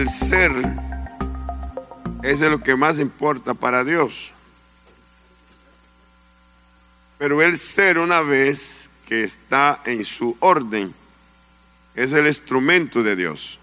el 0.00 0.08
ser 0.08 0.52
es 2.22 2.40
lo 2.40 2.62
que 2.62 2.74
más 2.74 2.98
importa 2.98 3.52
para 3.52 3.84
Dios. 3.84 4.32
Pero 7.18 7.42
el 7.42 7.58
ser 7.58 7.98
una 7.98 8.22
vez 8.22 8.88
que 9.06 9.24
está 9.24 9.80
en 9.84 10.06
su 10.06 10.36
orden 10.40 10.94
es 11.94 12.12
el 12.12 12.26
instrumento 12.26 13.02
de 13.02 13.14
Dios. 13.14 13.58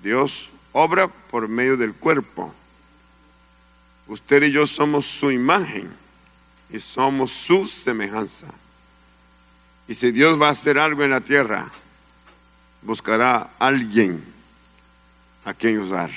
Dios 0.00 0.48
obra 0.72 1.08
por 1.08 1.48
medio 1.48 1.76
del 1.76 1.92
cuerpo. 1.92 2.54
Usted 4.06 4.44
y 4.44 4.52
yo 4.52 4.66
somos 4.66 5.06
su 5.06 5.32
imagen 5.32 5.90
y 6.70 6.78
somos 6.78 7.32
su 7.32 7.66
semejanza. 7.66 8.46
Y 9.88 9.94
si 9.94 10.12
Dios 10.12 10.40
va 10.40 10.48
a 10.48 10.52
hacer 10.52 10.78
algo 10.78 11.02
en 11.02 11.10
la 11.10 11.20
tierra, 11.20 11.68
buscará 12.82 13.50
a 13.58 13.66
alguien 13.66 14.39
a 15.44 15.54
quien 15.54 15.78
usar. 15.78 16.10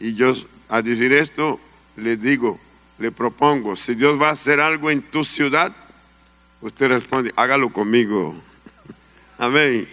Y 0.00 0.14
yo 0.14 0.34
a 0.68 0.82
decir 0.82 1.12
esto 1.12 1.60
le 1.96 2.16
digo, 2.16 2.60
le 2.98 3.10
propongo, 3.10 3.76
si 3.76 3.94
Dios 3.94 4.20
va 4.20 4.28
a 4.28 4.32
hacer 4.32 4.60
algo 4.60 4.90
en 4.90 5.02
tu 5.02 5.24
ciudad, 5.24 5.74
usted 6.60 6.88
responde, 6.88 7.32
hágalo 7.36 7.70
conmigo. 7.72 8.34
Amén. 9.38 9.88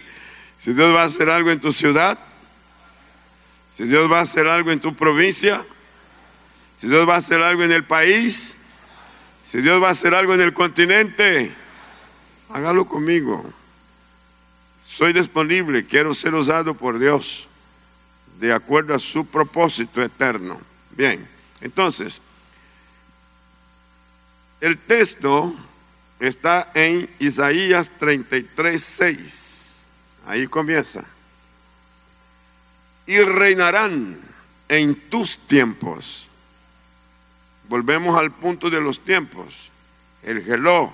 Si 0.59 0.73
Dios 0.73 0.93
va 0.93 1.03
a 1.03 1.05
hacer 1.05 1.29
algo 1.29 1.51
en 1.51 1.59
tu 1.59 1.71
ciudad, 1.71 2.19
si 3.75 3.83
Dios 3.85 4.11
va 4.11 4.19
a 4.19 4.23
hacer 4.23 4.47
algo 4.47 4.71
en 4.71 4.79
tu 4.79 4.95
provincia, 4.95 5.65
si 6.77 6.87
Dios 6.87 7.07
va 7.07 7.15
a 7.15 7.17
hacer 7.17 7.41
algo 7.41 7.63
en 7.63 7.71
el 7.71 7.83
país, 7.83 8.57
si 9.43 9.61
Dios 9.61 9.81
va 9.81 9.89
a 9.89 9.91
hacer 9.91 10.13
algo 10.13 10.33
en 10.33 10.41
el 10.41 10.53
continente, 10.53 11.53
hágalo 12.49 12.85
conmigo. 12.85 13.43
Soy 14.87 15.13
disponible, 15.13 15.85
quiero 15.85 16.13
ser 16.13 16.33
usado 16.35 16.73
por 16.73 16.99
Dios 16.99 17.47
de 18.39 18.53
acuerdo 18.53 18.93
a 18.93 18.99
su 18.99 19.25
propósito 19.25 20.01
eterno. 20.01 20.59
Bien, 20.91 21.27
entonces, 21.61 22.21
el 24.61 24.77
texto 24.77 25.53
está 26.19 26.71
en 26.73 27.09
Isaías 27.19 27.91
33, 27.97 28.81
6. 28.83 29.85
Ahí 30.27 30.47
comienza. 30.47 31.03
Y 33.05 33.19
reinarán 33.19 34.17
en 34.67 34.95
tus 35.09 35.37
tiempos. 35.37 36.27
Volvemos 37.69 38.17
al 38.17 38.31
punto 38.31 38.69
de 38.69 38.81
los 38.81 38.99
tiempos. 38.99 39.71
El 40.23 40.43
geló 40.43 40.91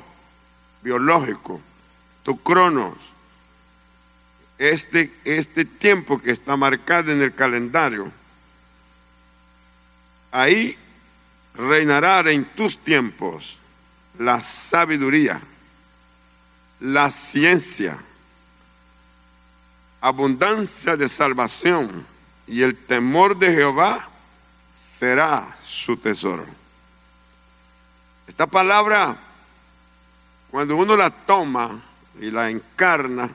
biológico, 0.82 1.62
tu 2.24 2.38
cronos. 2.42 2.98
Este, 4.62 5.12
este 5.26 5.66
tiempo 5.66 6.22
que 6.22 6.30
está 6.30 6.56
marcado 6.56 7.12
en 7.12 7.20
el 7.20 7.34
calendario. 7.34 8.12
Ahí 10.32 10.78
reinará 11.56 12.20
en 12.30 12.46
tus 12.46 12.78
tiempos 12.78 13.58
la 14.20 14.44
sabiduría, 14.44 15.42
la 16.80 17.10
ciencia, 17.10 17.98
abundancia 20.00 20.96
de 20.96 21.10
salvación 21.10 22.06
y 22.46 22.62
el 22.62 22.76
temor 22.76 23.40
de 23.40 23.56
Jehová 23.56 24.10
será 24.80 25.58
su 25.66 25.98
tesoro. 25.98 26.46
Esta 28.28 28.46
palabra, 28.46 29.18
cuando 30.52 30.76
uno 30.76 30.96
la 30.96 31.10
toma 31.10 31.82
y 32.20 32.30
la 32.30 32.52
encarna, 32.52 33.32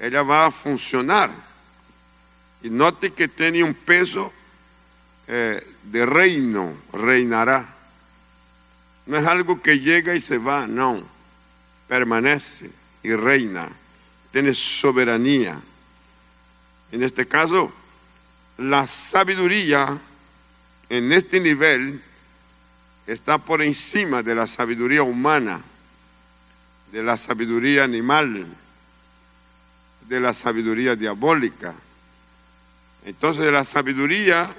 ella 0.00 0.22
va 0.22 0.46
a 0.46 0.50
funcionar. 0.50 1.30
Y 2.62 2.70
note 2.70 3.12
que 3.12 3.28
tiene 3.28 3.62
un 3.62 3.74
peso 3.74 4.32
eh, 5.28 5.64
de 5.84 6.06
reino, 6.06 6.72
reinará. 6.92 7.76
No 9.06 9.16
es 9.16 9.26
algo 9.26 9.60
que 9.60 9.78
llega 9.78 10.14
y 10.14 10.20
se 10.20 10.38
va, 10.38 10.66
no. 10.66 11.02
Permanece 11.86 12.70
y 13.02 13.14
reina. 13.14 13.68
Tiene 14.32 14.54
soberanía. 14.54 15.60
En 16.92 17.02
este 17.02 17.26
caso, 17.26 17.72
la 18.58 18.86
sabiduría 18.86 19.98
en 20.88 21.12
este 21.12 21.40
nivel 21.40 22.02
está 23.06 23.38
por 23.38 23.62
encima 23.62 24.22
de 24.22 24.34
la 24.34 24.46
sabiduría 24.46 25.02
humana, 25.02 25.60
de 26.92 27.02
la 27.02 27.16
sabiduría 27.16 27.84
animal, 27.84 28.46
de 30.10 30.18
la 30.18 30.34
sabiduría 30.34 30.96
diabólica. 30.96 31.72
Entonces, 33.04 33.44
de 33.44 33.52
la 33.52 33.62
sabiduría 33.62 34.52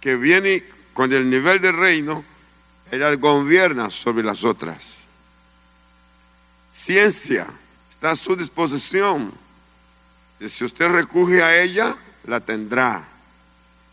que 0.00 0.16
viene 0.16 0.64
con 0.92 1.12
el 1.12 1.30
nivel 1.30 1.60
de 1.60 1.70
reino, 1.70 2.24
ella 2.90 3.14
gobierna 3.14 3.88
sobre 3.88 4.24
las 4.24 4.42
otras. 4.42 4.96
Ciencia 6.72 7.46
está 7.88 8.10
a 8.10 8.16
su 8.16 8.34
disposición. 8.34 9.32
Y 10.40 10.48
si 10.48 10.64
usted 10.64 10.88
recurre 10.88 11.44
a 11.44 11.62
ella, 11.62 11.96
la 12.24 12.40
tendrá. 12.40 13.06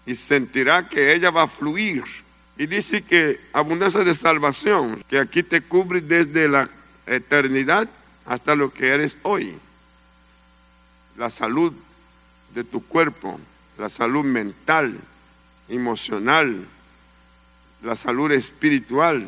Y 0.07 0.15
sentirá 0.15 0.89
que 0.89 1.13
ella 1.13 1.29
va 1.29 1.43
a 1.43 1.47
fluir. 1.47 2.03
Y 2.57 2.65
dice 2.65 3.03
que 3.03 3.39
abundancia 3.53 4.03
de 4.03 4.15
salvación, 4.15 5.03
que 5.07 5.19
aquí 5.19 5.43
te 5.43 5.61
cubre 5.61 6.01
desde 6.01 6.47
la 6.47 6.67
eternidad 7.05 7.87
hasta 8.25 8.55
lo 8.55 8.73
que 8.73 8.87
eres 8.87 9.15
hoy. 9.21 9.59
La 11.17 11.29
salud 11.29 11.73
de 12.53 12.63
tu 12.63 12.85
cuerpo, 12.85 13.39
la 13.77 13.89
salud 13.89 14.23
mental, 14.23 14.99
emocional, 15.67 16.65
la 17.81 17.95
salud 17.95 18.31
espiritual, 18.31 19.27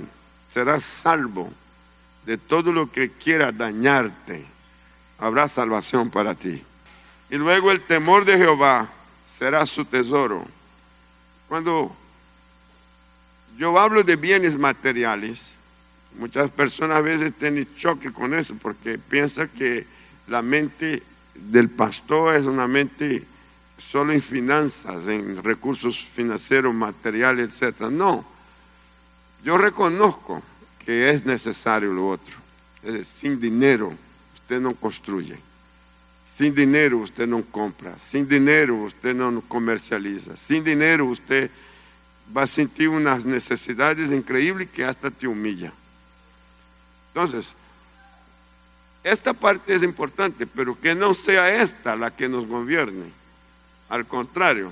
serás 0.49 0.83
salvo 0.83 1.51
de 2.25 2.37
todo 2.37 2.71
lo 2.71 2.91
que 2.91 3.11
quiera 3.11 3.51
dañarte. 3.51 4.45
Habrá 5.17 5.47
salvación 5.47 6.09
para 6.09 6.35
ti. 6.35 6.63
Y 7.29 7.35
luego 7.35 7.71
el 7.71 7.81
temor 7.81 8.25
de 8.25 8.37
Jehová 8.37 8.89
será 9.25 9.65
su 9.65 9.85
tesoro. 9.85 10.45
Cuando 11.47 11.95
yo 13.57 13.77
hablo 13.79 14.03
de 14.03 14.15
bienes 14.15 14.57
materiales, 14.57 15.51
muchas 16.17 16.49
personas 16.49 16.97
a 16.97 17.01
veces 17.01 17.33
tienen 17.33 17.67
choque 17.75 18.11
con 18.11 18.33
eso 18.33 18.55
porque 18.55 18.97
piensan 18.97 19.49
que 19.49 19.85
la 20.27 20.41
mente 20.41 21.03
del 21.49 21.69
pastor 21.69 22.35
es 22.35 22.45
una 22.45 22.67
mente 22.67 23.25
solo 23.77 24.13
en 24.13 24.21
finanzas, 24.21 25.07
en 25.07 25.41
recursos 25.43 26.03
financieros, 26.03 26.73
materiales, 26.73 27.61
etc. 27.61 27.81
No, 27.89 28.25
yo 29.43 29.57
reconozco 29.57 30.41
que 30.85 31.09
es 31.09 31.25
necesario 31.25 31.93
lo 31.93 32.09
otro. 32.09 32.35
sin 33.03 33.39
dinero 33.39 33.93
usted 34.33 34.59
no 34.59 34.73
construye. 34.75 35.37
Sin 36.25 36.55
dinero 36.55 36.99
usted 36.99 37.27
no 37.27 37.43
compra. 37.43 37.97
Sin 37.99 38.27
dinero 38.27 38.75
usted 38.75 39.13
no 39.13 39.41
comercializa. 39.41 40.37
Sin 40.37 40.63
dinero 40.63 41.05
usted 41.05 41.49
va 42.35 42.43
a 42.43 42.47
sentir 42.47 42.89
unas 42.89 43.25
necesidades 43.25 44.11
increíbles 44.11 44.69
que 44.69 44.85
hasta 44.85 45.11
te 45.11 45.27
humilla. 45.27 45.73
Entonces, 47.09 47.55
esta 49.03 49.33
parte 49.33 49.73
es 49.73 49.83
importante, 49.83 50.45
pero 50.45 50.79
que 50.79 50.93
no 50.93 51.13
sea 51.13 51.61
esta 51.61 51.95
la 51.95 52.15
que 52.15 52.27
nos 52.27 52.47
gobierne. 52.47 53.05
Al 53.89 54.05
contrario, 54.05 54.71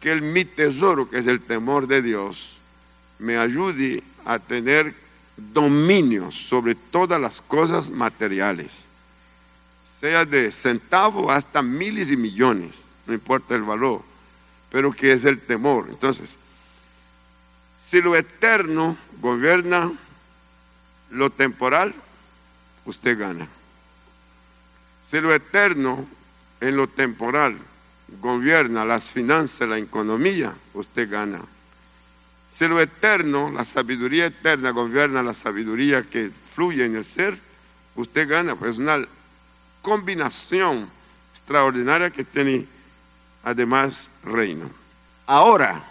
que 0.00 0.12
el 0.12 0.22
mi 0.22 0.44
tesoro, 0.44 1.08
que 1.08 1.18
es 1.18 1.26
el 1.26 1.40
temor 1.40 1.86
de 1.86 2.02
Dios, 2.02 2.56
me 3.18 3.38
ayude 3.38 4.02
a 4.24 4.38
tener 4.38 4.94
dominio 5.36 6.30
sobre 6.30 6.74
todas 6.74 7.20
las 7.20 7.40
cosas 7.40 7.90
materiales, 7.90 8.86
sea 10.00 10.24
de 10.24 10.50
centavo 10.52 11.30
hasta 11.30 11.62
miles 11.62 12.10
y 12.10 12.16
millones, 12.16 12.84
no 13.06 13.14
importa 13.14 13.54
el 13.54 13.62
valor, 13.62 14.02
pero 14.70 14.92
que 14.92 15.12
es 15.12 15.24
el 15.24 15.40
temor. 15.40 15.86
Entonces, 15.88 16.36
si 17.84 18.00
lo 18.02 18.16
eterno 18.16 18.96
gobierna 19.20 19.92
lo 21.10 21.30
temporal, 21.30 21.94
usted 22.84 23.18
gana. 23.18 23.46
Si 25.08 25.20
lo 25.20 25.32
eterno 25.32 26.06
en 26.60 26.76
lo 26.76 26.88
temporal 26.88 27.56
gobierna 28.20 28.84
las 28.84 29.10
finanzas, 29.10 29.68
la 29.68 29.78
economía, 29.78 30.54
usted 30.74 31.10
gana. 31.10 31.40
Si 32.50 32.66
lo 32.66 32.80
eterno, 32.80 33.50
la 33.50 33.64
sabiduría 33.64 34.26
eterna 34.26 34.70
gobierna 34.70 35.22
la 35.22 35.34
sabiduría 35.34 36.02
que 36.02 36.30
fluye 36.30 36.84
en 36.84 36.96
el 36.96 37.04
ser, 37.04 37.38
usted 37.94 38.28
gana. 38.28 38.56
Pues 38.56 38.78
una 38.78 39.06
combinación 39.82 40.88
extraordinaria 41.32 42.10
que 42.10 42.24
tiene 42.24 42.66
además 43.44 44.08
reino. 44.24 44.70
Ahora 45.26 45.84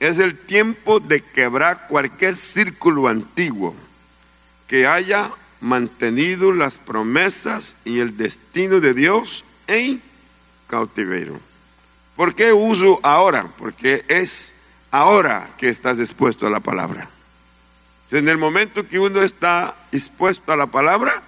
es 0.00 0.18
el 0.18 0.36
tiempo 0.36 1.00
de 1.00 1.22
quebrar 1.22 1.86
cualquier 1.86 2.36
círculo 2.36 3.08
antiguo 3.08 3.74
que 4.66 4.86
haya 4.86 5.30
mantenido 5.64 6.52
las 6.52 6.76
promesas 6.76 7.78
y 7.86 8.00
el 8.00 8.18
destino 8.18 8.80
de 8.80 8.92
Dios 8.92 9.44
en 9.66 10.02
cautiverio. 10.68 11.40
¿Por 12.16 12.34
qué 12.34 12.52
uso 12.52 13.00
ahora? 13.02 13.48
Porque 13.58 14.04
es 14.08 14.52
ahora 14.90 15.50
que 15.56 15.70
estás 15.70 15.98
expuesto 16.00 16.46
a 16.46 16.50
la 16.50 16.60
palabra. 16.60 17.08
En 18.10 18.28
el 18.28 18.36
momento 18.36 18.86
que 18.86 19.00
uno 19.00 19.22
está 19.22 19.74
expuesto 19.90 20.52
a 20.52 20.56
la 20.56 20.66
palabra, 20.66 21.22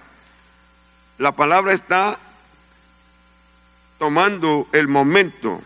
la 1.17 1.31
palabra 1.31 1.73
está 1.73 2.19
tomando 3.97 4.69
el 4.71 4.87
momento 4.87 5.61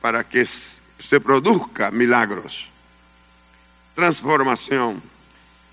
para 0.00 0.24
que 0.24 0.46
se 0.46 1.20
produzca 1.20 1.90
milagros, 1.90 2.66
transformación. 3.94 5.02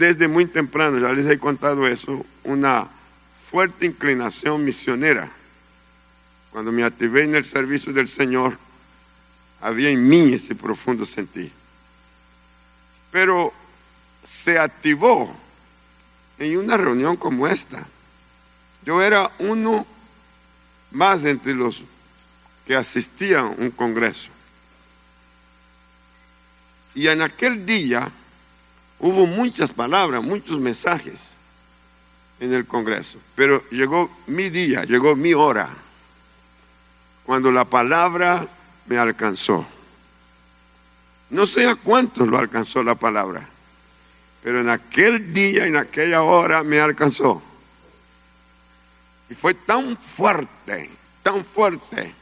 Desde 0.03 0.27
muy 0.27 0.45
temprano, 0.47 1.00
ya 1.00 1.13
les 1.13 1.25
he 1.27 1.39
contado 1.39 1.88
eso, 1.88 2.25
una 2.44 2.89
fuerte 3.50 3.85
inclinación 3.85 4.65
misionera. 4.65 5.31
Cuando 6.51 6.73
me 6.73 6.83
activé 6.83 7.23
en 7.23 7.35
el 7.35 7.45
servicio 7.45 7.94
del 7.94 8.09
Señor, 8.09 8.57
había 9.61 9.91
en 9.91 10.05
mí 10.05 10.33
ese 10.33 10.55
profundo 10.55 11.05
sentir. 11.05 11.53
Pero 13.13 13.53
se 14.25 14.59
activó 14.59 15.33
en 16.38 16.57
una 16.57 16.75
reunión 16.75 17.15
como 17.15 17.47
esta. 17.47 17.88
Yo 18.85 19.01
era 19.01 19.31
uno 19.39 19.88
más 20.91 21.23
entre 21.23 21.55
los 21.55 21.81
que 22.67 22.75
asistían 22.75 23.45
a 23.45 23.50
un 23.51 23.71
congreso. 23.71 24.27
Y 26.94 27.07
en 27.07 27.21
aquel 27.21 27.65
día 27.65 28.11
hubo 29.03 29.25
muchas 29.27 29.73
palabras, 29.73 30.23
muchos 30.23 30.61
mensajes 30.61 31.31
en 32.39 32.53
el 32.53 32.65
Congreso. 32.65 33.19
Pero 33.35 33.61
llegó 33.69 34.09
mi 34.27 34.50
día, 34.50 34.85
llegó 34.85 35.13
mi 35.13 35.33
hora, 35.33 35.69
cuando 37.25 37.51
la 37.51 37.65
palabra 37.65 38.47
me 38.85 38.97
alcanzó. 38.97 39.65
No 41.29 41.45
sé 41.45 41.67
a 41.67 41.75
cuántos 41.75 42.29
lo 42.29 42.38
alcanzó 42.38 42.81
la 42.81 42.95
palabra, 42.95 43.45
pero 44.41 44.61
en 44.61 44.69
aquel 44.69 45.33
día, 45.33 45.65
en 45.65 45.75
aquella 45.75 46.21
hora 46.21 46.63
me 46.63 46.79
alcanzó. 46.79 47.41
Y 49.29 49.35
fue 49.35 49.53
tan 49.53 49.97
fuerte, 49.97 50.89
tan 51.21 51.44
fuerte 51.44 52.15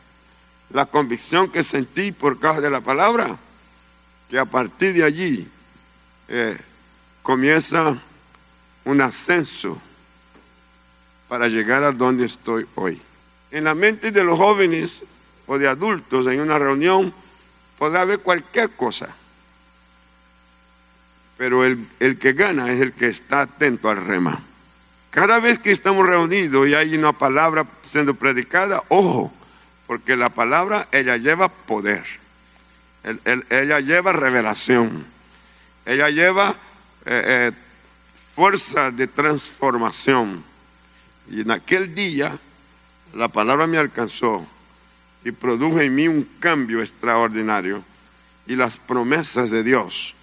la 0.71 0.87
convicción 0.87 1.51
que 1.51 1.61
sentí 1.61 2.11
por 2.11 2.39
causa 2.39 2.59
de 2.59 2.71
la 2.71 2.81
palabra, 2.81 3.37
que 4.31 4.39
a 4.39 4.45
partir 4.45 4.95
de 4.95 5.03
allí 5.03 5.47
eh, 6.27 6.57
comienza 7.21 7.97
un 8.85 9.01
ascenso 9.01 9.79
para 11.27 11.47
llegar 11.47 11.83
a 11.83 11.91
donde 11.91 12.25
estoy 12.25 12.68
hoy. 12.75 13.01
En 13.51 13.65
la 13.65 13.75
mente 13.75 14.12
de 14.12 14.23
los 14.23 14.38
jóvenes 14.38 15.03
o 15.45 15.57
de 15.57 15.68
adultos 15.68 16.27
en 16.27 16.39
una 16.39 16.57
reunión 16.57 17.13
podrá 17.77 18.01
haber 18.01 18.19
cualquier 18.19 18.69
cosa, 18.71 19.15
pero 21.38 21.65
el, 21.65 21.88
el 22.00 22.18
que 22.18 22.33
gana 22.33 22.71
es 22.71 22.81
el 22.81 22.94
que 22.94 23.07
está 23.07 23.41
atento 23.41 23.89
al 23.89 23.97
rema. 23.97 24.41
Cada 25.09 25.39
vez 25.39 25.59
que 25.59 25.71
estamos 25.71 26.07
reunidos 26.07 26.67
y 26.67 26.74
hay 26.74 26.95
una 26.95 27.12
palabra 27.12 27.65
siendo 27.83 28.13
predicada, 28.13 28.83
ojo, 28.88 29.33
porque 29.88 30.15
la 30.15 30.29
palabra 30.29 30.88
ella 30.91 31.17
lleva 31.17 31.50
poder, 31.50 32.06
ella 33.50 33.79
lleva 33.81 34.13
revelación, 34.13 35.06
ella 35.85 36.09
lleva 36.09 36.56
eh, 37.06 37.24
eh, 37.25 37.51
fuerza 38.36 38.92
de 38.92 39.07
transformación. 39.07 40.44
Y 41.30 41.42
en 41.42 41.51
aquel 41.51 41.94
día 41.95 42.38
la 43.13 43.27
palabra 43.27 43.68
me 43.68 43.77
alcanzó 43.77 44.45
y 45.24 45.31
produjo 45.31 45.80
en 45.80 45.94
mí 45.95 46.07
un 46.07 46.24
cambio 46.39 46.81
extraordinario 46.81 47.83
y 48.48 48.56
las 48.56 48.77
promesas 48.77 49.50
de 49.50 49.63
Dios 49.63 50.15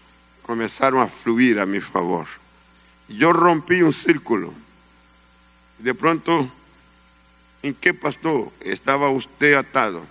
comenzaron 0.43 1.03
a 1.03 1.09
fluir 1.09 1.61
a 1.61 1.67
mi 1.67 1.81
favor. 1.81 2.27
Yo 3.09 3.33
rompí 3.33 3.83
un 3.83 3.93
círculo. 3.93 4.53
De 5.79 5.95
pronto, 5.95 6.51
¿en 7.63 7.75
qué 7.75 7.95
pastor 7.95 8.51
estaba 8.61 9.11
usted 9.11 9.55
atado? 9.55 10.05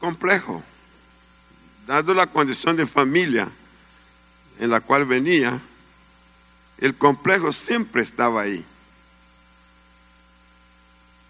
Complejo. 0.00 0.62
Dado 1.86 2.12
la 2.14 2.26
condición 2.26 2.76
de 2.76 2.86
familia 2.86 3.48
en 4.58 4.70
la 4.70 4.80
cual 4.80 5.04
venía, 5.04 5.60
el 6.78 6.94
complejo 6.94 7.52
siempre 7.52 8.02
estaba 8.02 8.42
ahí. 8.42 8.64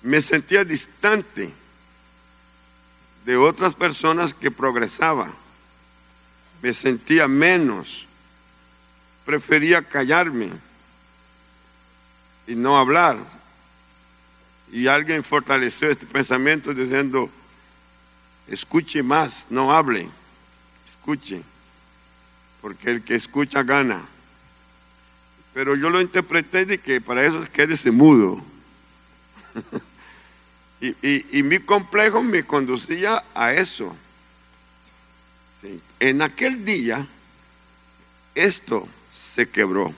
Me 0.02 0.20
sentía 0.20 0.64
distante 0.64 1.52
de 3.24 3.36
otras 3.36 3.74
personas 3.74 4.32
que 4.32 4.50
progresaban. 4.50 5.32
Me 6.62 6.72
sentía 6.72 7.28
menos. 7.28 8.06
Prefería 9.24 9.82
callarme 9.82 10.50
y 12.46 12.54
no 12.54 12.78
hablar. 12.78 13.18
Y 14.72 14.86
alguien 14.86 15.24
fortaleció 15.24 15.90
este 15.90 16.06
pensamiento 16.06 16.72
diciendo, 16.74 17.30
escuche 18.46 19.02
más, 19.02 19.46
no 19.50 19.72
hable, 19.72 20.08
escuche, 20.86 21.42
porque 22.60 22.90
el 22.90 23.02
que 23.02 23.14
escucha 23.14 23.62
gana. 23.62 24.02
Pero 25.54 25.76
yo 25.76 25.90
lo 25.90 26.00
interpreté 26.00 26.64
de 26.64 26.78
que 26.78 27.00
para 27.00 27.24
eso 27.24 27.44
quédese 27.52 27.90
mudo. 27.90 28.42
y, 30.80 31.42
mi 31.42 31.58
complejo 31.58 32.22
me 32.22 32.44
conducía 32.44 33.24
a 33.34 33.52
eso. 33.52 33.96
En 35.98 36.22
aquel 36.22 36.64
día, 36.64 37.06
esto 38.34 38.88
se 39.12 39.48
quebró, 39.48 39.92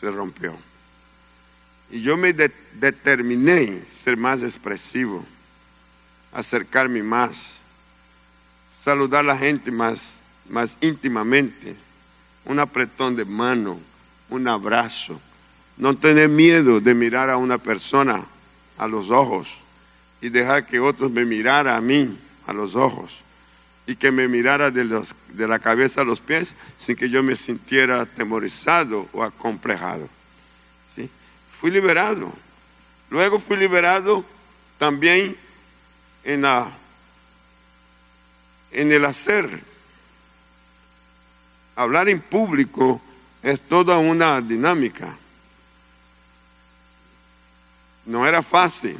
se 0.00 0.10
rompió. 0.10 0.56
Y 1.90 2.00
yo 2.00 2.16
me 2.16 2.32
determiné 2.32 3.82
ser 3.92 4.16
más 4.16 4.42
expresivo, 4.42 5.24
acercarme 6.32 7.02
más, 7.02 7.58
saludar 8.74 9.20
a 9.20 9.28
la 9.28 9.38
gente 9.38 9.70
más, 9.70 10.20
más 10.48 10.76
íntimamente, 10.80 11.74
un 12.44 12.58
apretón 12.58 13.16
de 13.16 13.24
mano, 13.24 13.78
un 14.30 14.48
abrazo, 14.48 15.20
no 15.76 15.96
tener 15.96 16.28
miedo 16.28 16.80
de 16.80 16.94
mirar 16.94 17.30
a 17.30 17.36
una 17.36 17.58
persona 17.58 18.24
a 18.78 18.86
los 18.86 19.10
ojos 19.10 19.56
y 20.20 20.28
dejar 20.28 20.66
que 20.66 20.80
otros 20.80 21.10
me 21.10 21.24
mirara 21.24 21.76
a 21.76 21.80
mí 21.80 22.16
a 22.46 22.52
los 22.52 22.76
ojos 22.76 23.24
y 23.86 23.96
que 23.96 24.10
me 24.10 24.28
mirara 24.28 24.70
de, 24.70 24.84
la 25.46 25.58
cabeza 25.58 26.00
a 26.00 26.04
los 26.04 26.20
pies 26.20 26.54
sin 26.78 26.96
que 26.96 27.10
yo 27.10 27.22
me 27.22 27.36
sintiera 27.36 28.02
atemorizado 28.02 29.08
o 29.12 29.22
acomplejado. 29.22 30.08
¿Sí? 30.94 31.10
Fui 31.60 31.70
liberado. 31.70 32.32
Luego 33.10 33.38
fui 33.38 33.56
liberado 33.56 34.24
también 34.78 35.36
en, 36.24 36.42
la, 36.42 36.72
en 38.72 38.90
el 38.92 39.04
hacer. 39.04 39.60
Hablar 41.76 42.08
en 42.08 42.20
público 42.20 43.00
es 43.42 43.60
toda 43.60 43.98
una 43.98 44.40
dinámica. 44.40 45.16
No 48.06 48.26
era 48.26 48.42
fácil. 48.42 48.98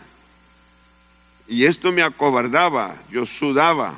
Y 1.47 1.66
esto 1.66 1.93
me 1.93 2.02
acobardaba, 2.02 2.97
yo 3.11 3.26
sudaba 3.26 3.95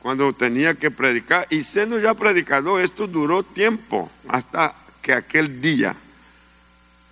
cuando 0.00 0.32
tenía 0.32 0.74
que 0.74 0.90
predicar. 0.90 1.46
Y 1.50 1.62
siendo 1.62 1.98
ya 1.98 2.14
predicador, 2.14 2.80
esto 2.80 3.06
duró 3.06 3.42
tiempo, 3.42 4.10
hasta 4.28 4.74
que 5.02 5.12
aquel 5.12 5.60
día 5.60 5.96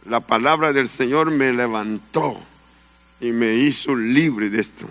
la 0.06 0.20
palabra 0.20 0.72
del 0.72 0.88
Señor 0.88 1.30
me 1.30 1.52
levantó 1.52 2.40
y 3.20 3.32
me 3.32 3.54
hizo 3.54 3.94
libre 3.96 4.50
de 4.50 4.60
esto. 4.60 4.88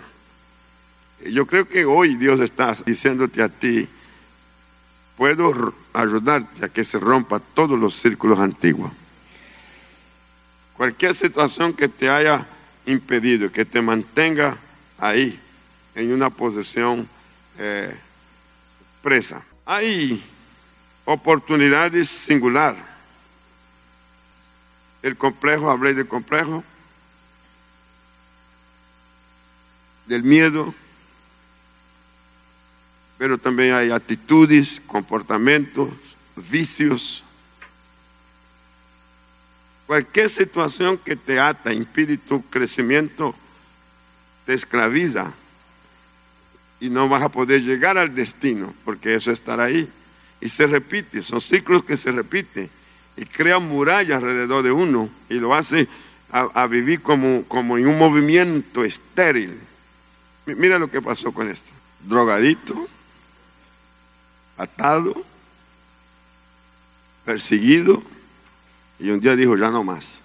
Yo 1.26 1.46
creo 1.46 1.68
que 1.68 1.84
hoy 1.84 2.16
Dios 2.16 2.40
está 2.40 2.76
diciéndote 2.84 3.42
a 3.42 3.48
ti, 3.48 3.88
puedo 5.16 5.74
ayudarte 5.92 6.64
a 6.64 6.68
que 6.68 6.84
se 6.84 6.98
rompa 6.98 7.40
todos 7.40 7.78
los 7.78 7.94
círculos 7.94 8.38
antiguos. 8.38 8.92
Cualquier 10.76 11.14
situación 11.14 11.72
que 11.72 11.88
te 11.88 12.10
haya 12.10 12.46
impedido, 12.86 13.50
que 13.50 13.64
te 13.64 13.80
mantenga 13.80 14.58
ahí, 14.98 15.40
en 15.94 16.12
una 16.12 16.30
posición 16.30 17.08
eh, 17.58 17.94
presa. 19.02 19.42
Hay 19.64 20.22
oportunidades 21.04 22.08
singular. 22.08 22.76
El 25.02 25.16
complejo, 25.16 25.70
hablé 25.70 25.94
del 25.94 26.08
complejo, 26.08 26.64
del 30.06 30.22
miedo, 30.22 30.74
pero 33.24 33.38
también 33.38 33.72
hay 33.72 33.90
actitudes, 33.90 34.82
comportamientos, 34.86 35.88
vicios 36.36 37.24
Cualquier 39.86 40.28
situación 40.28 40.98
que 40.98 41.16
te 41.16 41.40
ata, 41.40 41.72
impide 41.72 42.18
tu 42.18 42.42
crecimiento, 42.42 43.34
te 44.44 44.52
esclaviza 44.52 45.32
y 46.80 46.90
no 46.90 47.08
vas 47.08 47.22
a 47.22 47.30
poder 47.30 47.62
llegar 47.62 47.96
al 47.96 48.14
destino, 48.14 48.74
porque 48.84 49.14
eso 49.14 49.32
estará 49.32 49.64
ahí. 49.64 49.88
Y 50.42 50.50
se 50.50 50.66
repite, 50.66 51.22
son 51.22 51.40
ciclos 51.40 51.82
que 51.82 51.96
se 51.96 52.12
repiten 52.12 52.68
y 53.16 53.24
crean 53.24 53.66
murallas 53.66 54.22
alrededor 54.22 54.64
de 54.64 54.72
uno 54.72 55.08
y 55.30 55.36
lo 55.36 55.54
hace 55.54 55.88
a, 56.30 56.66
vivir 56.66 57.00
como, 57.00 57.44
como 57.44 57.78
en 57.78 57.86
un 57.86 57.98
movimiento 57.98 58.84
estéril. 58.84 59.58
Mira 60.44 60.78
lo 60.78 60.90
que 60.90 61.00
pasó 61.00 61.32
con 61.32 61.48
esto. 61.48 61.70
Drogadito, 62.06 62.86
atado, 64.56 65.14
perseguido, 67.24 68.02
y 68.98 69.10
un 69.10 69.20
día 69.20 69.34
dijo, 69.36 69.56
ya 69.56 69.70
no 69.70 69.82
más. 69.82 70.22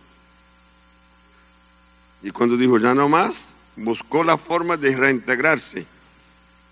Y 2.22 2.32
cuando 2.32 2.58
dijo, 2.58 2.78
ya 2.78 2.94
no 2.94 3.10
más, 3.10 3.50
buscó 3.76 4.24
la 4.24 4.38
forma 4.38 4.78
de 4.78 4.96
reintegrarse. 4.96 5.86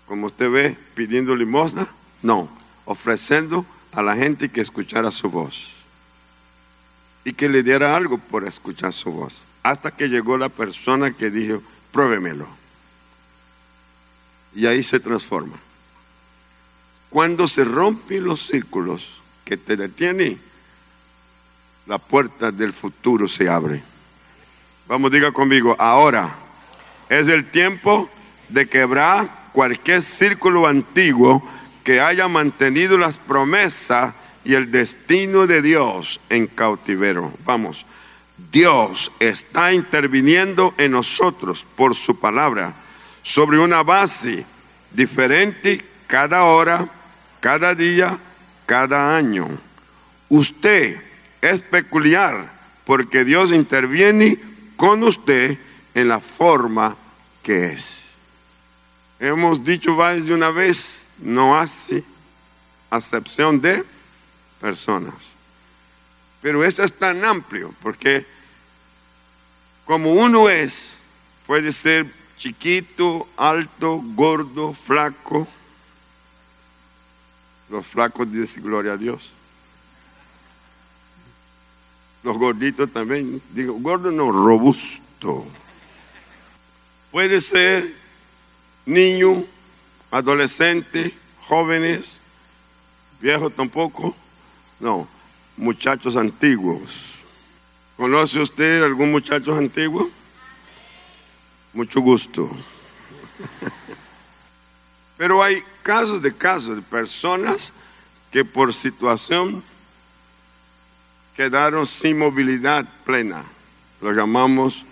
Como 0.06 0.26
usted 0.26 0.50
ve, 0.50 0.76
pidiendo 0.94 1.34
limosna, 1.34 1.88
no, 2.22 2.48
ofreciendo 2.84 3.64
a 3.92 4.02
la 4.02 4.14
gente 4.16 4.48
que 4.48 4.60
escuchara 4.60 5.10
su 5.10 5.30
voz. 5.30 5.72
Y 7.24 7.32
que 7.32 7.48
le 7.48 7.62
diera 7.62 7.96
algo 7.96 8.18
por 8.18 8.46
escuchar 8.46 8.92
su 8.92 9.10
voz. 9.10 9.42
Hasta 9.62 9.90
que 9.90 10.08
llegó 10.08 10.36
la 10.36 10.48
persona 10.48 11.12
que 11.12 11.30
dijo, 11.30 11.62
pruébemelo. 11.92 12.46
Y 14.54 14.66
ahí 14.66 14.82
se 14.82 15.00
transforma. 15.00 15.58
Cuando 17.10 17.48
se 17.48 17.64
rompen 17.64 18.24
los 18.24 18.46
círculos 18.46 19.08
que 19.44 19.56
te 19.56 19.76
detienen, 19.76 20.38
la 21.86 21.98
puerta 21.98 22.50
del 22.50 22.72
futuro 22.72 23.28
se 23.28 23.48
abre. 23.48 23.82
Vamos, 24.86 25.10
diga 25.10 25.32
conmigo, 25.32 25.74
ahora 25.78 26.34
es 27.08 27.28
el 27.28 27.50
tiempo 27.50 28.10
de 28.48 28.68
quebrar 28.68 29.50
cualquier 29.52 30.02
círculo 30.02 30.66
antiguo 30.66 31.42
que 31.82 32.00
haya 32.00 32.28
mantenido 32.28 32.98
las 32.98 33.16
promesas 33.16 34.14
y 34.44 34.54
el 34.54 34.70
destino 34.70 35.46
de 35.46 35.62
Dios 35.62 36.20
en 36.28 36.46
cautiverio. 36.46 37.32
Vamos, 37.44 37.86
Dios 38.52 39.10
está 39.18 39.72
interviniendo 39.72 40.74
en 40.78 40.92
nosotros 40.92 41.66
por 41.76 41.94
su 41.94 42.18
palabra 42.18 42.74
sobre 43.22 43.58
una 43.58 43.82
base 43.82 44.46
diferente 44.92 45.84
cada 46.06 46.44
hora, 46.44 46.88
cada 47.40 47.74
día, 47.74 48.18
cada 48.66 49.16
año. 49.16 49.48
Usted 50.28 51.00
es 51.40 51.62
peculiar 51.62 52.52
porque 52.84 53.24
Dios 53.24 53.52
interviene 53.52 54.38
con 54.76 55.02
usted 55.02 55.58
en 55.94 56.08
la 56.08 56.20
forma 56.20 56.96
que 57.42 57.72
es. 57.72 58.08
Hemos 59.20 59.64
dicho 59.64 59.94
más 59.94 60.26
de 60.26 60.34
una 60.34 60.50
vez, 60.50 61.10
no 61.18 61.58
hace 61.58 62.04
acepción 62.90 63.60
de 63.60 63.84
personas. 64.60 65.14
Pero 66.40 66.64
eso 66.64 66.84
es 66.84 66.92
tan 66.92 67.24
amplio 67.24 67.74
porque 67.82 68.24
como 69.84 70.12
uno 70.12 70.48
es, 70.48 70.98
puede 71.46 71.72
ser 71.72 72.06
chiquito, 72.36 73.26
alto, 73.36 74.00
gordo, 74.14 74.72
flaco. 74.72 75.48
Los 77.70 77.86
flacos 77.86 78.30
dicen 78.32 78.62
gloria 78.62 78.92
a 78.92 78.96
Dios. 78.96 79.30
Los 82.22 82.36
gorditos 82.36 82.90
también, 82.92 83.40
digo, 83.52 83.74
gordo 83.74 84.10
no, 84.10 84.32
robusto. 84.32 85.46
Puede 87.10 87.40
ser 87.40 87.94
niño, 88.86 89.44
adolescente, 90.10 91.14
jóvenes, 91.42 92.18
viejos 93.20 93.54
tampoco. 93.54 94.14
No, 94.80 95.08
muchachos 95.56 96.16
antiguos. 96.16 97.04
¿Conoce 97.96 98.40
usted 98.40 98.82
algún 98.82 99.10
muchacho 99.10 99.54
antiguo? 99.54 100.10
Mucho 101.72 102.00
gusto. 102.00 102.50
Pero 105.18 105.42
hay 105.42 105.62
casos 105.82 106.22
de 106.22 106.32
casos 106.32 106.76
de 106.76 106.82
personas 106.82 107.72
que 108.30 108.44
por 108.44 108.72
situación 108.72 109.62
quedaron 111.36 111.86
sin 111.86 112.18
movilidad 112.18 112.88
plena. 113.04 113.44
Lo 114.00 114.12
llamamos 114.12 114.84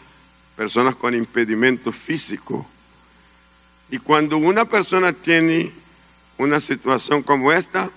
personas 0.57 0.97
con 0.97 1.15
impedimento 1.15 1.93
físico. 1.93 2.67
Y 3.91 3.99
cuando 3.99 4.37
una 4.37 4.65
persona 4.65 5.13
tiene 5.13 5.73
una 6.39 6.61
situación 6.61 7.23
como 7.23 7.53
esta, 7.53 7.91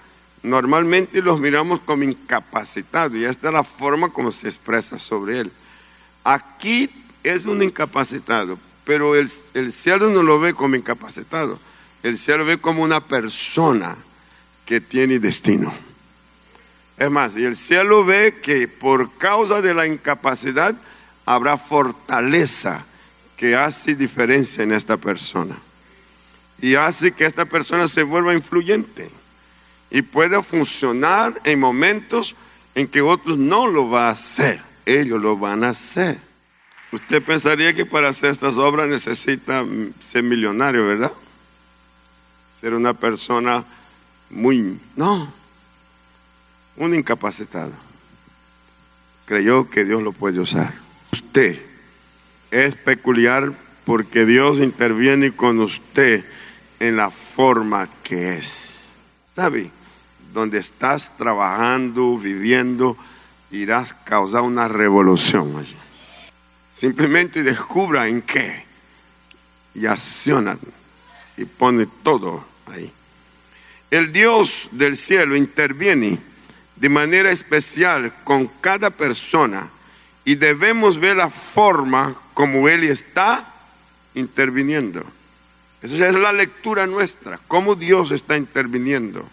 normalmente 0.44 1.22
los 1.22 1.40
miramos 1.40 1.80
como 1.82 2.04
incapacitados 2.04 3.16
y 3.16 3.26
esta 3.26 3.48
es 3.48 3.54
la 3.54 3.64
forma 3.64 4.10
como 4.10 4.32
se 4.32 4.48
expresa 4.48 5.00
sobre 5.00 5.40
él. 5.40 5.52
Aquí 6.24 6.90
es 7.24 7.46
un 7.46 7.64
incapacitado, 7.64 8.60
pero 8.86 9.16
el, 9.16 9.32
el 9.54 9.74
cielo 9.74 10.10
no 10.10 10.22
lo 10.22 10.40
ve 10.40 10.54
como 10.54 10.76
incapacitado, 10.76 11.60
el 12.04 12.18
cielo 12.18 12.46
ve 12.46 12.60
como 12.60 12.84
una 12.84 13.06
persona 13.06 13.96
que 14.66 14.80
tiene 14.82 15.20
destino. 15.20 15.74
Es 16.98 17.10
más, 17.10 17.38
y 17.38 17.46
el 17.46 17.56
cielo 17.56 18.04
ve 18.06 18.40
que 18.42 18.68
por 18.68 19.12
causa 19.18 19.62
de 19.62 19.74
la 19.74 19.88
incapacidad 19.88 20.76
habrá 21.26 21.58
fortaleza 21.58 22.86
que 23.38 23.56
hace 23.56 23.96
diferencia 23.96 24.64
en 24.64 24.74
esta 24.74 24.98
persona. 24.98 25.58
Y 26.62 26.76
hace 26.76 27.14
que 27.14 27.26
esta 27.26 27.46
persona 27.46 27.88
se 27.88 28.04
vuelva 28.04 28.34
influyente 28.34 29.10
y 29.90 30.02
pueda 30.02 30.44
funcionar 30.44 31.40
en 31.46 31.60
momentos 31.60 32.36
en 32.76 32.88
que 32.88 33.02
otros 33.02 33.38
no 33.38 33.68
lo 33.68 33.90
van 33.90 34.04
a 34.04 34.10
hacer. 34.10 34.62
Ellos 34.86 35.22
lo 35.22 35.38
van 35.38 35.64
a 35.64 35.70
hacer. 35.70 36.20
Usted 36.92 37.24
pensaría 37.24 37.74
que 37.74 37.86
para 37.86 38.10
hacer 38.10 38.32
estas 38.32 38.58
obras 38.58 38.88
necesita 38.88 39.64
ser 40.00 40.24
millonario, 40.24 40.86
¿verdad? 40.86 41.14
Ser 42.62 42.74
una 42.74 42.94
persona 42.94 43.64
muy... 44.30 44.80
No, 44.96 45.32
un 46.78 46.96
incapacitado 46.96 47.72
creyó 49.30 49.70
que 49.70 49.86
Dios 49.86 50.02
lo 50.02 50.12
puede 50.12 50.40
usar. 50.40 50.74
Usted 51.12 51.62
es 52.50 52.76
peculiar 52.76 53.54
porque 53.86 54.26
Dios 54.26 54.60
interviene 54.60 55.36
con 55.36 55.60
usted 55.60 56.26
en 56.80 56.98
la 56.98 57.12
forma 57.12 57.88
que 58.02 58.38
es. 58.38 58.90
¿Sabe? 59.36 59.70
Donde 60.34 60.58
estás 60.58 61.16
trabajando, 61.16 62.18
viviendo, 62.18 62.98
irás 63.52 63.92
a 63.92 64.04
causar 64.04 64.42
una 64.42 64.68
revolución 64.68 65.58
allí. 65.60 65.76
Simplemente 66.74 67.44
descubra 67.44 68.08
en 68.08 68.24
qué 68.24 68.66
y 69.76 69.86
acciona 69.86 70.58
y 71.40 71.46
pone 71.46 71.88
todo 72.04 72.46
ahí. 72.68 72.92
El 73.90 74.12
Dios 74.12 74.68
del 74.72 74.98
cielo 74.98 75.36
interviene 75.36 76.20
de 76.76 76.90
manera 76.90 77.32
especial 77.32 78.14
con 78.24 78.48
cada 78.62 78.90
persona 78.90 79.70
y 80.26 80.36
debemos 80.36 81.00
ver 81.00 81.16
la 81.16 81.30
forma 81.30 82.16
como 82.34 82.68
Él 82.68 82.84
está 82.84 83.52
interviniendo. 84.14 85.04
Esa 85.82 86.10
es 86.10 86.16
la 86.16 86.34
lectura 86.34 86.86
nuestra, 86.88 87.40
cómo 87.48 87.76
Dios 87.76 88.12
está 88.12 88.36
interviniendo. 88.36 89.28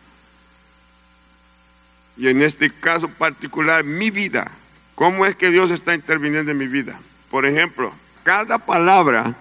Y 2.17 2.29
en 2.29 2.41
este 2.41 2.71
caso 2.71 3.09
particular, 3.09 3.85
mi 3.85 4.11
vida, 4.11 4.51
cómo 4.95 5.27
es 5.27 5.35
que 5.35 5.51
Dios 5.51 5.71
está 5.73 5.93
interviniendo 5.93 6.53
en 6.53 6.59
mi 6.59 6.69
vida. 6.69 6.99
Por 7.31 7.47
ejemplo, 7.47 7.93
cada 8.23 8.59
palabra 8.59 9.35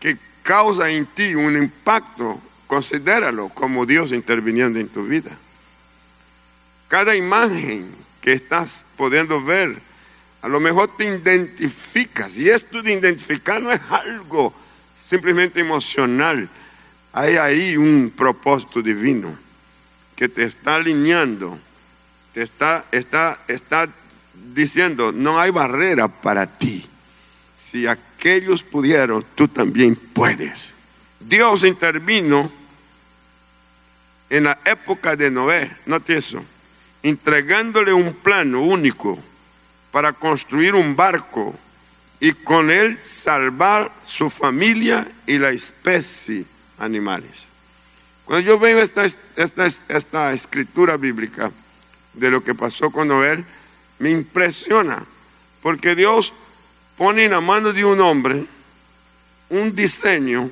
que 0.00 0.16
causa 0.48 0.88
en 0.88 1.04
ti 1.04 1.34
un 1.34 1.62
impacto, 1.62 2.40
considéralo 2.66 3.50
como 3.50 3.84
Dios 3.84 4.12
interviniendo 4.12 4.78
en 4.78 4.88
tu 4.88 5.04
vida. 5.04 5.32
Cada 6.88 7.14
imagen 7.14 7.94
que 8.22 8.32
estás 8.32 8.82
pudiendo 8.96 9.44
ver, 9.44 9.76
a 10.40 10.48
lo 10.48 10.58
mejor 10.58 10.96
te 10.96 11.04
identificas. 11.04 12.38
Y 12.38 12.48
esto 12.48 12.82
de 12.82 12.94
identificar 12.94 13.60
no 13.60 13.70
es 13.70 13.80
algo 13.90 14.54
simplemente 15.04 15.60
emocional. 15.60 16.48
Hay 17.12 17.36
ahí 17.36 17.76
un 17.76 18.10
propósito 18.16 18.80
divino 18.80 19.36
que 20.16 20.30
te 20.30 20.44
está 20.44 20.76
alineando, 20.76 21.58
te 22.32 22.40
está, 22.40 22.86
está, 22.90 23.38
está 23.48 23.86
diciendo, 24.54 25.12
no 25.12 25.38
hay 25.38 25.50
barrera 25.50 26.08
para 26.08 26.46
ti. 26.46 26.86
Si 27.62 27.86
aquellos 28.18 28.64
pudieron, 28.64 29.24
tú 29.36 29.46
también 29.46 29.94
puedes. 29.94 30.74
Dios 31.20 31.62
intervino 31.62 32.50
en 34.28 34.44
la 34.44 34.58
época 34.64 35.14
de 35.14 35.30
Noé, 35.30 35.70
note 35.86 36.16
eso 36.16 36.44
entregándole 37.02 37.92
un 37.92 38.12
plano 38.12 38.60
único 38.60 39.18
para 39.92 40.12
construir 40.12 40.74
un 40.74 40.96
barco 40.96 41.54
y 42.20 42.32
con 42.32 42.70
él 42.70 42.98
salvar 43.04 43.92
su 44.04 44.28
familia 44.28 45.06
y 45.26 45.38
la 45.38 45.50
especie 45.50 46.44
animales. 46.78 47.46
Cuando 48.24 48.46
yo 48.46 48.58
veo 48.58 48.82
esta, 48.82 49.04
esta, 49.04 49.66
esta 49.88 50.32
escritura 50.32 50.96
bíblica 50.96 51.50
de 52.14 52.30
lo 52.30 52.42
que 52.42 52.54
pasó 52.54 52.90
con 52.90 53.08
Noé, 53.08 53.44
me 54.00 54.10
impresiona, 54.10 55.04
porque 55.62 55.94
Dios 55.94 56.32
pone 56.98 57.24
en 57.24 57.30
la 57.30 57.40
mano 57.40 57.72
de 57.72 57.84
un 57.84 58.00
hombre 58.00 58.44
un 59.48 59.74
diseño 59.74 60.50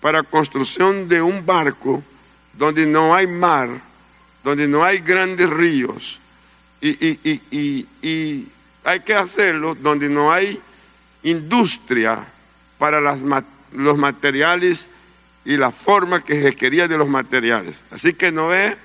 para 0.00 0.22
construcción 0.22 1.08
de 1.08 1.22
un 1.22 1.44
barco 1.44 2.02
donde 2.52 2.84
no 2.84 3.14
hay 3.14 3.26
mar, 3.26 3.70
donde 4.44 4.68
no 4.68 4.84
hay 4.84 4.98
grandes 4.98 5.48
ríos, 5.48 6.20
y, 6.80 8.46
hay 8.84 9.00
que 9.00 9.14
hacerlo 9.14 9.76
donde 9.76 10.08
no 10.08 10.32
hay 10.32 10.60
industria 11.22 12.26
para 12.78 13.00
los 13.00 13.96
materiales 13.96 14.88
y 15.44 15.56
la 15.56 15.70
forma 15.70 16.24
que 16.24 16.42
requería 16.42 16.88
de 16.88 16.98
los 16.98 17.08
materiales. 17.08 17.76
Así 17.92 18.12
que 18.12 18.32
Noé, 18.32 18.76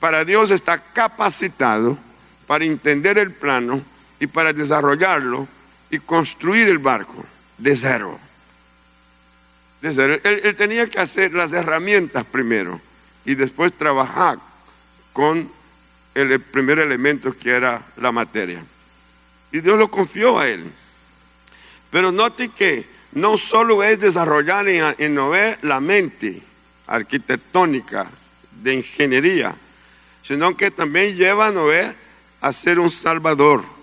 para 0.00 0.24
Dios 0.24 0.50
está 0.50 0.78
capacitado 0.78 1.96
para 2.48 2.64
entender 2.64 3.16
el 3.16 3.30
plano 3.32 3.82
y 4.20 4.26
para 4.26 4.52
desarrollarlo 4.52 5.48
y 5.90 5.98
construir 5.98 6.68
el 6.68 6.78
barco 6.78 7.24
de 7.58 7.76
cero. 7.76 8.18
Él, 9.82 10.54
tenía 10.56 10.88
que 10.88 10.98
hacer 10.98 11.34
las 11.34 11.52
herramientas 11.52 12.24
primero 12.24 12.80
y 13.26 13.34
después 13.34 13.72
trabajar 13.74 14.38
con 15.12 15.50
el 16.14 16.40
primer 16.40 16.78
elemento 16.78 17.36
que 17.36 17.50
era 17.50 17.82
la 17.98 18.10
materia. 18.10 18.64
Y 19.52 19.60
Dios 19.60 19.78
lo 19.78 19.90
confió 19.90 20.38
a 20.38 20.48
él. 20.48 20.64
Pero 21.90 22.10
note 22.10 22.48
que 22.48 22.86
no 23.12 23.36
solo 23.36 23.84
es 23.84 24.00
desarrollar 24.00 24.66
en, 24.68 24.94
en 24.96 25.14
Noé 25.14 25.58
la 25.62 25.80
mente 25.80 26.42
arquitectónica 26.86 28.06
de 28.62 28.74
ingeniería, 28.74 29.54
sino 30.22 30.56
que 30.56 30.70
también 30.70 31.14
lleva 31.14 31.48
a 31.48 31.52
Noé 31.52 31.94
a 32.40 32.52
ser 32.52 32.78
un 32.78 32.90
salvador. 32.90 33.73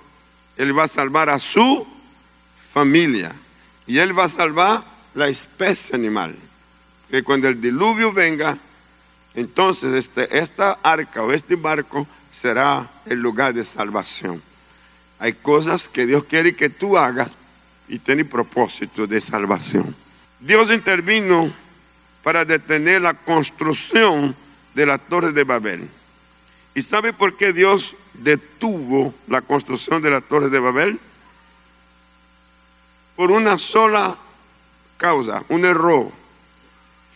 Él 0.61 0.77
va 0.77 0.83
a 0.83 0.87
salvar 0.87 1.27
a 1.31 1.39
su 1.39 1.87
familia 2.71 3.33
y 3.87 3.97
él 3.97 4.17
va 4.17 4.25
a 4.25 4.29
salvar 4.29 4.83
la 5.15 5.27
especie 5.27 5.95
animal. 5.95 6.35
Que 7.09 7.23
cuando 7.23 7.47
el 7.47 7.59
diluvio 7.59 8.11
venga, 8.11 8.59
entonces 9.33 9.91
este, 9.95 10.37
esta 10.37 10.77
arca 10.83 11.23
o 11.23 11.31
este 11.31 11.55
barco 11.55 12.07
será 12.31 12.87
el 13.07 13.19
lugar 13.19 13.55
de 13.55 13.65
salvación. 13.65 14.39
Hay 15.17 15.33
cosas 15.33 15.89
que 15.89 16.05
Dios 16.05 16.25
quiere 16.25 16.55
que 16.55 16.69
tú 16.69 16.95
hagas 16.95 17.31
y 17.87 17.97
tiene 17.97 18.23
propósito 18.23 19.07
de 19.07 19.19
salvación. 19.19 19.95
Dios 20.39 20.69
intervino 20.69 21.51
para 22.21 22.45
detener 22.45 23.01
la 23.01 23.15
construcción 23.15 24.35
de 24.75 24.85
la 24.85 24.99
torre 24.99 25.31
de 25.31 25.43
Babel. 25.43 25.89
¿Y 26.73 26.81
sabe 26.83 27.13
por 27.13 27.35
qué 27.35 27.53
Dios 27.53 27.95
detuvo 28.13 29.13
la 29.27 29.41
construcción 29.41 30.01
de 30.01 30.09
la 30.09 30.21
torre 30.21 30.49
de 30.49 30.59
Babel? 30.59 30.99
Por 33.15 33.31
una 33.31 33.57
sola 33.57 34.17
causa, 34.97 35.43
un 35.49 35.65
error 35.65 36.11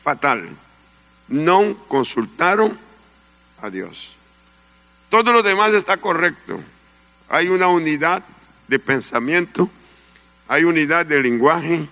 fatal. 0.04 0.50
No 1.28 1.78
consultaron 1.88 2.78
a 3.62 3.70
Dios. 3.70 4.10
Todo 5.10 5.32
lo 5.32 5.42
demás 5.42 5.74
está 5.74 5.98
correcto. 5.98 6.60
Hay 7.30 7.48
una 7.48 7.68
unidad 7.68 8.24
de 8.68 8.80
pensamiento, 8.80 9.70
hay 10.48 10.64
unidad 10.64 11.06
de 11.06 11.22
lenguaje, 11.22 11.88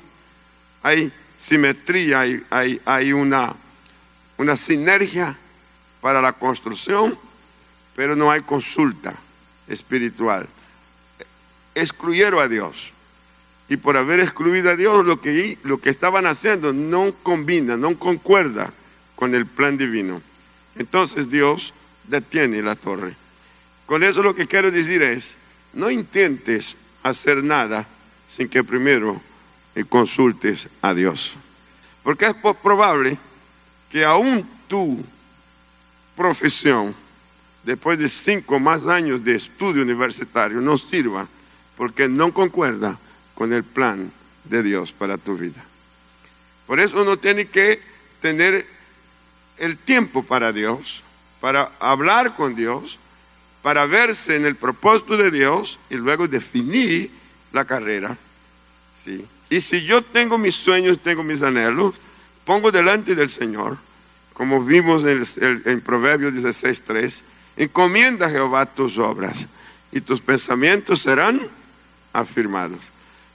hay 0.81 1.11
simetría, 1.39 2.21
hay, 2.21 2.81
hay, 2.85 3.13
una, 3.13 3.55
una 4.37 4.57
sinergia 4.57 5.37
para 6.01 6.21
la 6.21 6.33
construcción, 6.33 7.17
pero 7.95 8.15
no 8.15 8.31
hay 8.31 8.41
consulta 8.41 9.15
espiritual. 9.67 10.47
Excluyeron 11.75 12.41
a 12.41 12.47
Dios. 12.47 12.91
Y 13.69 13.77
por 13.77 13.97
haber 13.97 14.19
excluido 14.19 14.69
a 14.69 14.75
Dios, 14.75 15.05
lo 15.05 15.21
que, 15.21 15.57
lo 15.63 15.79
que 15.79 15.89
estaban 15.89 16.25
haciendo 16.25 16.73
no 16.73 17.13
combina, 17.23 17.77
no 17.77 17.97
concuerda 17.97 18.71
con 19.15 19.35
el 19.35 19.45
plan 19.45 19.77
divino. 19.77 20.21
Entonces 20.75 21.29
Dios 21.29 21.73
detiene 22.07 22.61
la 22.61 22.75
torre. 22.75 23.15
Con 23.85 24.03
eso 24.03 24.21
lo 24.21 24.35
que 24.35 24.47
quiero 24.47 24.71
decir 24.71 25.01
es, 25.01 25.35
no 25.73 25.89
intentes 25.89 26.75
hacer 27.03 27.43
nada 27.43 27.87
sin 28.29 28.49
que 28.49 28.63
primero 28.63 29.21
consultes 29.89 30.67
a 30.81 30.93
Dios. 30.93 31.35
Porque 32.03 32.25
es 32.25 32.35
probable 32.61 33.17
que 33.89 34.03
aún 34.05 34.47
tu 34.67 35.03
profesión, 36.15 36.95
después 37.63 37.97
de 37.99 38.09
cinco 38.09 38.59
más 38.59 38.87
años 38.87 39.23
de 39.23 39.35
estudio 39.35 39.81
universitario, 39.81 40.61
no 40.61 40.77
sirva 40.77 41.27
porque 41.77 42.07
no 42.07 42.33
concuerda 42.33 42.97
con 43.33 43.53
el 43.53 43.63
plan 43.63 44.11
de 44.43 44.63
Dios 44.63 44.91
para 44.91 45.17
tu 45.17 45.37
vida. 45.37 45.63
Por 46.67 46.79
eso 46.79 47.01
uno 47.01 47.17
tiene 47.17 47.47
que 47.47 47.81
tener 48.21 48.65
el 49.57 49.77
tiempo 49.77 50.23
para 50.23 50.51
Dios, 50.51 51.03
para 51.41 51.71
hablar 51.79 52.35
con 52.35 52.55
Dios, 52.55 52.97
para 53.61 53.85
verse 53.85 54.35
en 54.35 54.45
el 54.45 54.55
propósito 54.55 55.17
de 55.17 55.31
Dios 55.31 55.79
y 55.89 55.95
luego 55.95 56.27
definir 56.27 57.11
la 57.51 57.65
carrera. 57.65 58.17
¿sí? 59.03 59.25
Y 59.49 59.61
si 59.61 59.83
yo 59.83 60.01
tengo 60.01 60.37
mis 60.37 60.55
sueños, 60.55 60.99
tengo 60.99 61.23
mis 61.23 61.41
anhelos, 61.41 61.95
pongo 62.45 62.71
delante 62.71 63.15
del 63.15 63.29
Señor, 63.29 63.77
como 64.33 64.61
vimos 64.63 65.03
en, 65.03 65.23
el, 65.41 65.61
en 65.65 65.81
Proverbios 65.81 66.33
16.3, 66.33 67.21
encomienda 67.57 68.27
a 68.27 68.29
Jehová 68.29 68.65
tus 68.65 68.97
obras 68.97 69.47
y 69.91 70.01
tus 70.01 70.21
pensamientos 70.21 71.01
serán 71.01 71.41
afirmados. 72.11 72.79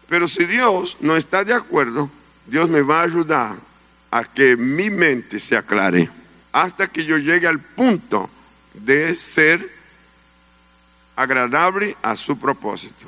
Pero 0.08 0.26
si 0.26 0.44
Dios 0.44 0.96
no 1.00 1.16
está 1.16 1.44
de 1.44 1.54
acuerdo, 1.54 2.10
Dios 2.46 2.68
me 2.68 2.82
va 2.82 3.00
a 3.00 3.04
ayudar 3.04 3.56
a 4.10 4.24
que 4.24 4.56
mi 4.56 4.90
mente 4.90 5.38
se 5.38 5.56
aclare 5.56 6.10
hasta 6.52 6.86
que 6.86 7.04
yo 7.04 7.18
llegue 7.18 7.46
al 7.46 7.60
punto 7.60 8.30
de 8.74 9.14
ser 9.14 9.70
agradable 11.14 11.96
a 12.02 12.16
su 12.16 12.38
propósito. 12.38 13.06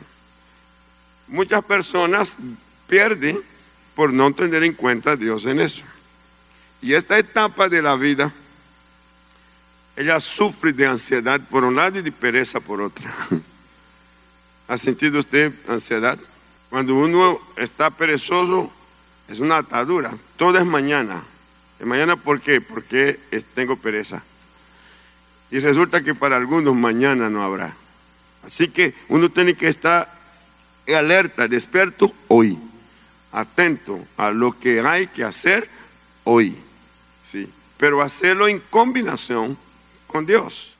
Muchas 1.28 1.62
personas 1.64 2.36
pierden 2.88 3.40
por 3.94 4.12
no 4.12 4.32
tener 4.32 4.64
en 4.64 4.74
cuenta 4.74 5.12
a 5.12 5.16
Dios 5.16 5.46
en 5.46 5.60
eso. 5.60 5.84
Y 6.82 6.94
esta 6.94 7.18
etapa 7.18 7.68
de 7.68 7.82
la 7.82 7.94
vida, 7.94 8.32
ella 10.00 10.18
sufre 10.18 10.72
de 10.72 10.86
ansiedad 10.86 11.38
por 11.50 11.62
un 11.62 11.76
lado 11.76 11.98
y 11.98 12.02
de 12.02 12.10
pereza 12.10 12.58
por 12.58 12.80
otra. 12.80 13.14
¿Ha 14.68 14.78
sentido 14.78 15.18
usted 15.18 15.52
ansiedad? 15.68 16.18
Cuando 16.70 16.94
uno 16.94 17.38
está 17.58 17.90
perezoso, 17.90 18.72
es 19.28 19.40
una 19.40 19.58
atadura. 19.58 20.14
Todo 20.38 20.58
es 20.58 20.64
mañana. 20.64 21.22
¿Y 21.78 21.84
mañana 21.84 22.16
por 22.16 22.40
qué? 22.40 22.62
Porque 22.62 23.20
tengo 23.54 23.76
pereza. 23.76 24.22
Y 25.50 25.58
resulta 25.58 26.00
que 26.00 26.14
para 26.14 26.36
algunos 26.36 26.74
mañana 26.74 27.28
no 27.28 27.42
habrá. 27.42 27.74
Así 28.46 28.68
que 28.68 28.94
uno 29.08 29.28
tiene 29.28 29.54
que 29.54 29.68
estar 29.68 30.10
alerta, 30.88 31.46
despierto 31.46 32.10
hoy, 32.28 32.58
atento 33.32 34.02
a 34.16 34.30
lo 34.30 34.58
que 34.58 34.80
hay 34.80 35.08
que 35.08 35.24
hacer 35.24 35.68
hoy. 36.24 36.56
¿sí? 37.30 37.46
Pero 37.76 38.00
hacerlo 38.00 38.48
en 38.48 38.60
combinación 38.70 39.58
con 40.10 40.26
Dios. 40.26 40.72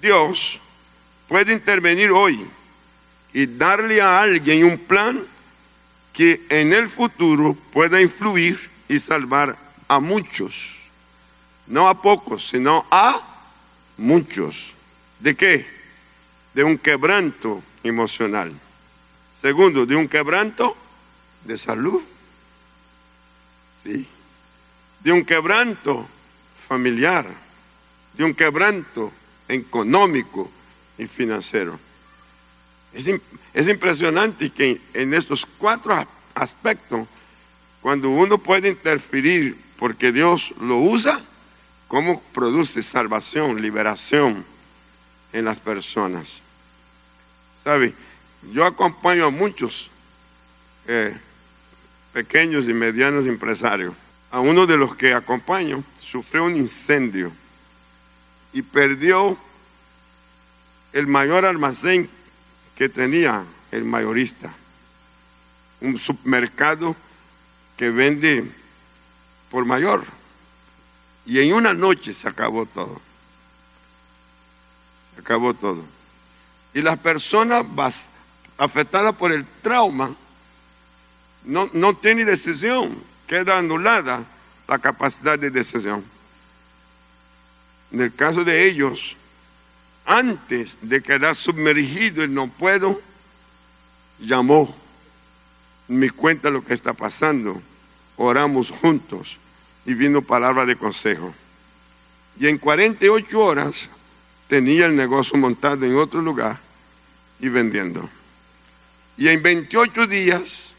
Dios 0.00 0.60
puede 1.26 1.52
intervenir 1.52 2.10
hoy 2.10 2.46
y 3.32 3.46
darle 3.46 4.00
a 4.00 4.20
alguien 4.20 4.64
un 4.64 4.78
plan 4.78 5.26
que 6.12 6.44
en 6.48 6.72
el 6.72 6.88
futuro 6.88 7.56
pueda 7.72 8.00
influir 8.00 8.70
y 8.88 8.98
salvar 8.98 9.56
a 9.88 9.98
muchos. 9.98 10.76
No 11.66 11.88
a 11.88 12.02
pocos, 12.02 12.48
sino 12.48 12.86
a 12.90 13.22
muchos. 13.96 14.74
¿De 15.18 15.34
qué? 15.34 15.66
De 16.52 16.64
un 16.64 16.76
quebranto 16.76 17.62
emocional. 17.82 18.52
Segundo, 19.40 19.86
de 19.86 19.96
un 19.96 20.08
quebranto 20.08 20.76
de 21.44 21.56
salud. 21.56 22.02
Sí. 23.84 24.06
De 25.02 25.12
un 25.12 25.24
quebranto 25.24 26.06
familiar. 26.68 27.26
De 28.14 28.24
un 28.24 28.34
quebranto 28.34 29.12
económico 29.48 30.50
y 30.98 31.06
financiero. 31.06 31.78
Es, 32.92 33.68
impresionante 33.68 34.50
que 34.50 34.80
en 34.94 35.14
estos 35.14 35.46
cuatro 35.46 36.06
aspectos, 36.34 37.06
cuando 37.80 38.10
uno 38.10 38.38
puede 38.38 38.68
interferir 38.68 39.56
porque 39.78 40.12
Dios 40.12 40.52
lo 40.60 40.76
usa, 40.76 41.22
cómo 41.88 42.20
produce 42.34 42.82
salvación, 42.82 43.62
liberación 43.62 44.44
en 45.32 45.44
las 45.44 45.60
personas. 45.60 46.42
¿Sabe? 47.64 47.94
Yo 48.52 48.66
acompaño 48.66 49.26
a 49.26 49.30
muchos 49.30 49.90
eh, 50.86 51.16
pequeños 52.12 52.68
y 52.68 52.74
medianos 52.74 53.26
empresarios. 53.26 53.94
A 54.30 54.40
uno 54.40 54.66
de 54.66 54.76
los 54.76 54.94
que 54.96 55.14
acompaño 55.14 55.82
sufrió 56.00 56.44
un 56.44 56.56
incendio 56.56 57.32
y 58.52 58.62
perdió 58.62 59.36
el 60.92 61.06
mayor 61.06 61.44
almacén 61.44 62.08
que 62.76 62.88
tenía 62.88 63.44
el 63.70 63.84
mayorista. 63.84 64.52
Un 65.80 65.96
supermercado 65.98 66.96
que 67.76 67.90
vende 67.90 68.50
por 69.50 69.64
mayor. 69.64 70.04
Y 71.24 71.40
en 71.40 71.54
una 71.54 71.74
noche 71.74 72.12
se 72.12 72.28
acabó 72.28 72.66
todo. 72.66 73.00
Se 75.14 75.20
acabó 75.20 75.54
todo. 75.54 75.84
Y 76.74 76.82
las 76.82 76.98
personas 76.98 77.64
afectadas 78.58 79.14
por 79.14 79.32
el 79.32 79.44
trauma 79.62 80.14
no, 81.44 81.70
no 81.72 81.96
tienen 81.96 82.26
decisión. 82.26 83.02
Queda 83.26 83.58
anulada 83.58 84.24
la 84.66 84.78
capacidad 84.78 85.38
de 85.38 85.50
decisión. 85.50 86.04
En 87.92 88.00
el 88.00 88.14
caso 88.14 88.44
de 88.44 88.66
ellos, 88.66 89.16
antes 90.04 90.78
de 90.82 91.02
quedar 91.02 91.34
sumergido 91.34 92.22
en 92.22 92.34
no 92.34 92.48
puedo, 92.48 93.00
llamó, 94.18 94.74
me 95.88 96.10
cuenta 96.10 96.50
lo 96.50 96.64
que 96.64 96.74
está 96.74 96.92
pasando, 96.92 97.60
oramos 98.16 98.70
juntos 98.70 99.38
y 99.84 99.94
vino 99.94 100.22
palabra 100.22 100.64
de 100.66 100.76
consejo. 100.76 101.34
Y 102.38 102.46
en 102.46 102.58
48 102.58 103.38
horas 103.38 103.90
tenía 104.48 104.86
el 104.86 104.96
negocio 104.96 105.38
montado 105.38 105.84
en 105.84 105.96
otro 105.96 106.20
lugar 106.20 106.60
y 107.40 107.48
vendiendo. 107.48 108.08
Y 109.16 109.28
en 109.28 109.42
28 109.42 110.06
días, 110.06 110.74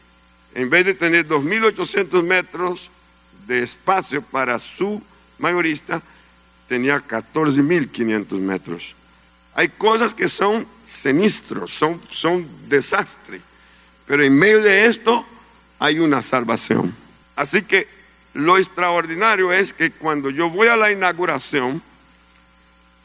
en 0.54 0.68
vez 0.70 0.86
de 0.86 0.94
tener 0.94 1.28
2.800 1.28 2.22
metros 2.22 2.90
de 3.46 3.62
espacio 3.62 4.22
para 4.22 4.58
su 4.58 5.02
mayorista, 5.38 6.02
tenía 6.68 6.98
14.500 6.98 8.38
metros. 8.40 8.94
Hay 9.54 9.68
cosas 9.68 10.14
que 10.14 10.28
son 10.28 10.66
sinistros, 10.82 11.72
son, 11.72 12.00
son 12.08 12.46
desastres, 12.68 13.42
pero 14.06 14.24
en 14.24 14.38
medio 14.38 14.62
de 14.62 14.86
esto 14.86 15.26
hay 15.78 15.98
una 15.98 16.22
salvación. 16.22 16.94
Así 17.36 17.62
que 17.62 17.88
lo 18.34 18.56
extraordinario 18.56 19.52
es 19.52 19.72
que 19.72 19.90
cuando 19.90 20.30
yo 20.30 20.48
voy 20.48 20.68
a 20.68 20.76
la 20.76 20.90
inauguración 20.90 21.82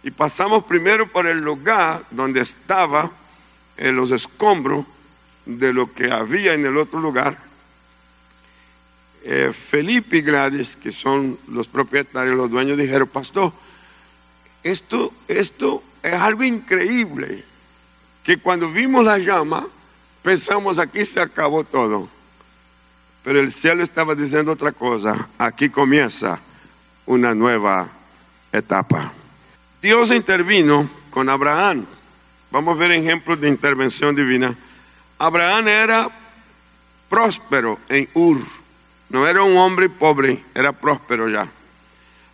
y 0.03 0.11
pasamos 0.11 0.63
primero 0.63 1.07
por 1.07 1.27
el 1.27 1.39
lugar 1.39 2.03
donde 2.11 2.41
estaba 2.41 3.11
en 3.75 3.95
los 3.95 4.11
escombros 4.11 4.85
de 5.45 5.73
lo 5.73 5.93
que 5.93 6.11
había 6.11 6.53
en 6.53 6.65
el 6.65 6.77
otro 6.77 6.99
lugar, 6.99 7.46
eh, 9.23 9.51
Felipe 9.53 10.17
y 10.17 10.21
Gladys, 10.21 10.75
que 10.75 10.91
son 10.91 11.37
los 11.47 11.67
propietarios, 11.67 12.35
los 12.35 12.49
dueños, 12.49 12.77
dijeron, 12.77 13.07
pastor, 13.07 13.51
esto, 14.63 15.13
esto 15.27 15.83
es 16.03 16.13
algo 16.13 16.43
increíble, 16.43 17.43
que 18.23 18.37
cuando 18.37 18.69
vimos 18.69 19.03
la 19.03 19.17
llama, 19.17 19.67
pensamos 20.23 20.79
aquí 20.79 21.05
se 21.05 21.21
acabó 21.21 21.63
todo. 21.63 22.09
Pero 23.23 23.39
el 23.39 23.51
cielo 23.51 23.83
estaba 23.83 24.15
diciendo 24.15 24.53
otra 24.53 24.71
cosa. 24.71 25.27
Aquí 25.37 25.69
comienza 25.69 26.39
una 27.05 27.35
nueva 27.35 27.89
etapa. 28.51 29.11
Dios 29.81 30.11
intervino 30.11 30.89
con 31.09 31.29
Abraham. 31.29 31.85
Vamos 32.51 32.75
a 32.75 32.79
ver 32.79 32.91
ejemplos 32.91 33.39
de 33.41 33.49
intervención 33.49 34.15
divina. 34.15 34.55
Abraham 35.17 35.67
era 35.67 36.09
próspero 37.09 37.79
en 37.89 38.07
Ur. 38.13 38.56
No 39.09 39.27
era 39.27 39.43
un 39.43 39.55
hombre 39.57 39.89
pobre, 39.89 40.43
era 40.53 40.73
próspero 40.73 41.29
ya. 41.29 41.47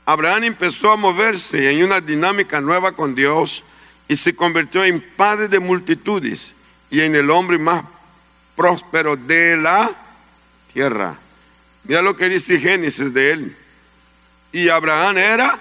Abraham 0.05 0.45
empezó 0.45 0.91
a 0.91 0.97
moverse 0.97 1.71
en 1.71 1.83
una 1.83 2.01
dinámica 2.01 2.59
nueva 2.59 2.91
con 2.93 3.15
Dios 3.15 3.63
y 4.07 4.17
se 4.17 4.35
convirtió 4.35 4.83
en 4.83 4.99
padre 5.15 5.47
de 5.47 5.59
multitudes 5.59 6.53
y 6.89 7.01
en 7.01 7.15
el 7.15 7.29
hombre 7.29 7.57
más 7.57 7.85
próspero 8.55 9.15
de 9.15 9.55
la 9.57 9.95
tierra. 10.73 11.15
Mira 11.85 12.01
lo 12.01 12.15
que 12.15 12.29
dice 12.29 12.59
Génesis 12.59 13.13
de 13.13 13.31
él. 13.31 13.57
Y 14.51 14.69
Abraham 14.69 15.17
era 15.17 15.59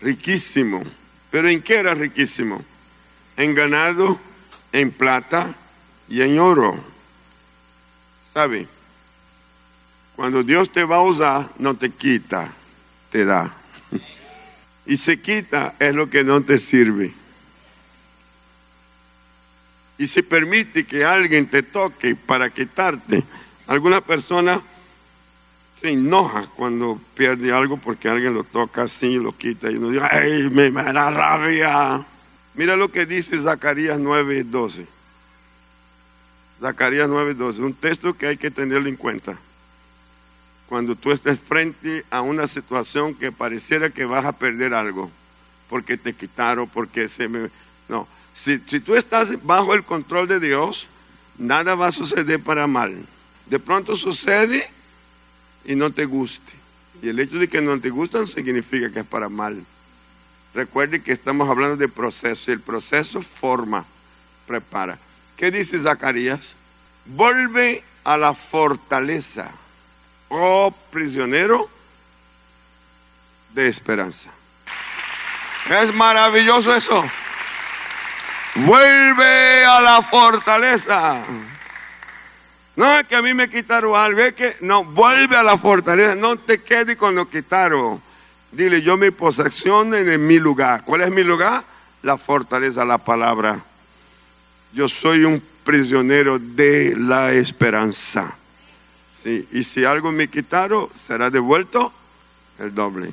riquísimo. 0.00 0.84
¿Pero 1.30 1.48
en 1.48 1.62
qué 1.62 1.76
era 1.76 1.94
riquísimo? 1.94 2.64
En 3.36 3.54
ganado, 3.54 4.18
en 4.72 4.90
plata 4.90 5.54
y 6.08 6.22
en 6.22 6.38
oro. 6.38 6.78
¿Sabe? 8.32 8.68
Cuando 10.18 10.42
Dios 10.42 10.72
te 10.72 10.82
va 10.82 10.96
a 10.96 11.02
usar, 11.02 11.48
no 11.60 11.76
te 11.76 11.90
quita, 11.90 12.52
te 13.08 13.24
da. 13.24 13.54
Y 14.84 14.96
se 14.96 15.20
quita 15.20 15.76
es 15.78 15.94
lo 15.94 16.10
que 16.10 16.24
no 16.24 16.42
te 16.42 16.58
sirve. 16.58 17.12
Y 19.96 20.08
se 20.08 20.24
permite 20.24 20.82
que 20.82 21.04
alguien 21.04 21.46
te 21.46 21.62
toque 21.62 22.16
para 22.16 22.50
quitarte, 22.50 23.22
Alguna 23.68 24.00
persona 24.00 24.60
se 25.80 25.90
enoja 25.90 26.48
cuando 26.56 27.00
pierde 27.14 27.52
algo 27.52 27.76
porque 27.76 28.08
alguien 28.08 28.34
lo 28.34 28.42
toca 28.42 28.82
así, 28.82 29.20
lo 29.20 29.38
quita 29.38 29.70
y 29.70 29.76
uno 29.76 29.90
dice, 29.90 30.04
¡ay, 30.10 30.50
me, 30.50 30.72
da 30.72 31.12
rabia! 31.12 32.04
Mira 32.54 32.74
lo 32.74 32.90
que 32.90 33.06
dice 33.06 33.40
Zacarías 33.40 34.00
9:12. 34.00 34.84
Zacarías 36.60 37.08
9:12, 37.08 37.58
un 37.60 37.74
texto 37.74 38.14
que 38.14 38.26
hay 38.26 38.36
que 38.36 38.50
tenerlo 38.50 38.88
en 38.88 38.96
cuenta. 38.96 39.38
Cuando 40.68 40.96
tú 40.96 41.12
estés 41.12 41.38
frente 41.38 42.04
a 42.10 42.20
una 42.20 42.46
situación 42.46 43.14
que 43.14 43.32
pareciera 43.32 43.90
que 43.90 44.04
vas 44.04 44.24
a 44.24 44.32
perder 44.32 44.74
algo, 44.74 45.10
porque 45.68 45.96
te 45.96 46.12
quitaron, 46.12 46.68
porque 46.68 47.08
se 47.08 47.28
me... 47.28 47.50
No, 47.88 48.06
si, 48.34 48.58
tú 48.58 48.94
estás 48.94 49.42
bajo 49.44 49.74
el 49.74 49.84
control 49.84 50.28
de 50.28 50.40
Dios, 50.40 50.86
nada 51.38 51.74
va 51.74 51.88
a 51.88 51.92
suceder 51.92 52.40
para 52.40 52.66
mal 52.66 53.06
de 53.48 53.58
pronto 53.58 53.96
sucede 53.96 54.68
y 55.64 55.74
no 55.74 55.90
te 55.90 56.04
guste. 56.04 56.52
Y 57.02 57.08
el 57.08 57.18
hecho 57.18 57.38
de 57.38 57.48
que 57.48 57.60
no 57.60 57.78
te 57.80 57.90
gustan 57.90 58.26
significa 58.26 58.90
que 58.90 59.00
es 59.00 59.06
para 59.06 59.28
mal. 59.28 59.64
Recuerde 60.54 61.02
que 61.02 61.12
estamos 61.12 61.48
hablando 61.48 61.76
de 61.76 61.88
proceso 61.88 62.52
el 62.52 62.60
proceso 62.60 63.22
forma, 63.22 63.84
prepara. 64.46 64.98
¿Qué 65.36 65.50
dice 65.50 65.78
Zacarías? 65.78 66.56
Vuelve 67.04 67.82
a 68.04 68.16
la 68.16 68.34
fortaleza, 68.34 69.52
oh 70.28 70.74
prisionero 70.90 71.68
de 73.52 73.68
esperanza. 73.68 74.30
Es 75.68 75.94
maravilloso 75.94 76.74
eso. 76.74 77.04
Vuelve 78.54 79.64
a 79.64 79.80
la 79.80 80.02
fortaleza. 80.02 81.22
No 82.76 82.98
es 82.98 83.06
que 83.06 83.16
a 83.16 83.22
mí 83.22 83.34
me 83.34 83.50
quitaron 83.50 83.96
algo, 83.96 84.22
que 84.34 84.56
no, 84.60 84.84
vuelve 84.84 85.36
a 85.36 85.42
la 85.42 85.58
fortaleza, 85.58 86.14
no 86.14 86.36
te 86.36 86.62
quedes 86.62 86.96
con 86.96 87.14
lo 87.14 87.28
quitaron. 87.28 88.00
Dile, 88.52 88.80
yo 88.80 88.96
mi 88.96 89.10
posesión 89.10 89.94
en 89.94 90.26
mi 90.26 90.38
lugar. 90.38 90.84
¿Cuál 90.84 91.02
es 91.02 91.10
mi 91.10 91.22
lugar? 91.22 91.64
La 92.02 92.16
fortaleza, 92.16 92.84
la 92.84 92.98
palabra. 92.98 93.60
Yo 94.72 94.88
soy 94.88 95.24
un 95.24 95.42
prisionero 95.64 96.38
de 96.38 96.94
la 96.96 97.32
esperanza. 97.32 98.37
Sí, 99.22 99.48
y 99.52 99.64
si 99.64 99.84
algo 99.84 100.12
me 100.12 100.28
quitaron, 100.28 100.88
será 100.94 101.30
devuelto 101.30 101.92
el 102.58 102.74
doble. 102.74 103.12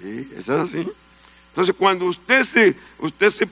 Sí, 0.00 0.30
es 0.36 0.48
así. 0.48 0.86
Entonces, 1.48 1.74
cuando 1.78 2.06
usted 2.06 2.44
se, 2.44 2.74
usted 2.98 3.30
se 3.30 3.48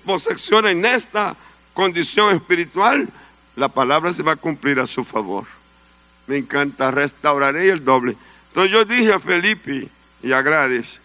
en 0.70 0.84
esta 0.84 1.36
condición 1.74 2.34
espiritual, 2.34 3.08
la 3.56 3.68
palabra 3.68 4.12
se 4.12 4.22
va 4.22 4.32
a 4.32 4.36
cumplir 4.36 4.80
a 4.80 4.86
su 4.86 5.04
favor. 5.04 5.44
Me 6.26 6.36
encanta, 6.36 6.90
restauraré 6.90 7.70
el 7.70 7.84
doble. 7.84 8.16
Entonces 8.48 8.72
yo 8.72 8.84
dije 8.84 9.12
a 9.12 9.20
Felipe 9.20 9.88
y 10.22 10.32
a 10.32 10.42
Gladys, 10.42 11.00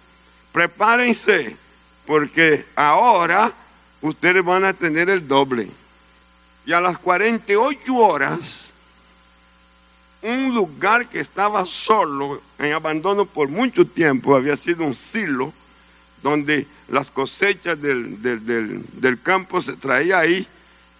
prepárense, 0.51 1.57
porque 2.05 2.65
ahora 2.75 3.53
ustedes 4.01 4.43
van 4.43 4.65
a 4.65 4.73
tener 4.73 5.09
el 5.09 5.27
doble. 5.27 5.69
Y 6.65 6.73
a 6.73 6.81
las 6.81 6.97
48 6.97 7.93
horas, 7.93 8.64
un 10.21 10.55
lugar 10.55 11.07
que 11.07 11.19
estaba 11.19 11.65
solo, 11.65 12.41
en 12.57 12.73
abandono 12.73 13.25
por 13.25 13.47
mucho 13.47 13.85
tiempo, 13.85 14.35
había 14.35 14.57
sido 14.57 14.83
un 14.83 14.93
silo, 14.93 15.53
donde 16.23 16.65
las 16.87 17.11
cosechas 17.11 17.79
del, 17.79 18.21
del 18.21 19.21
campo 19.21 19.61
se 19.61 19.73
traía 19.73 20.19
ahí, 20.19 20.47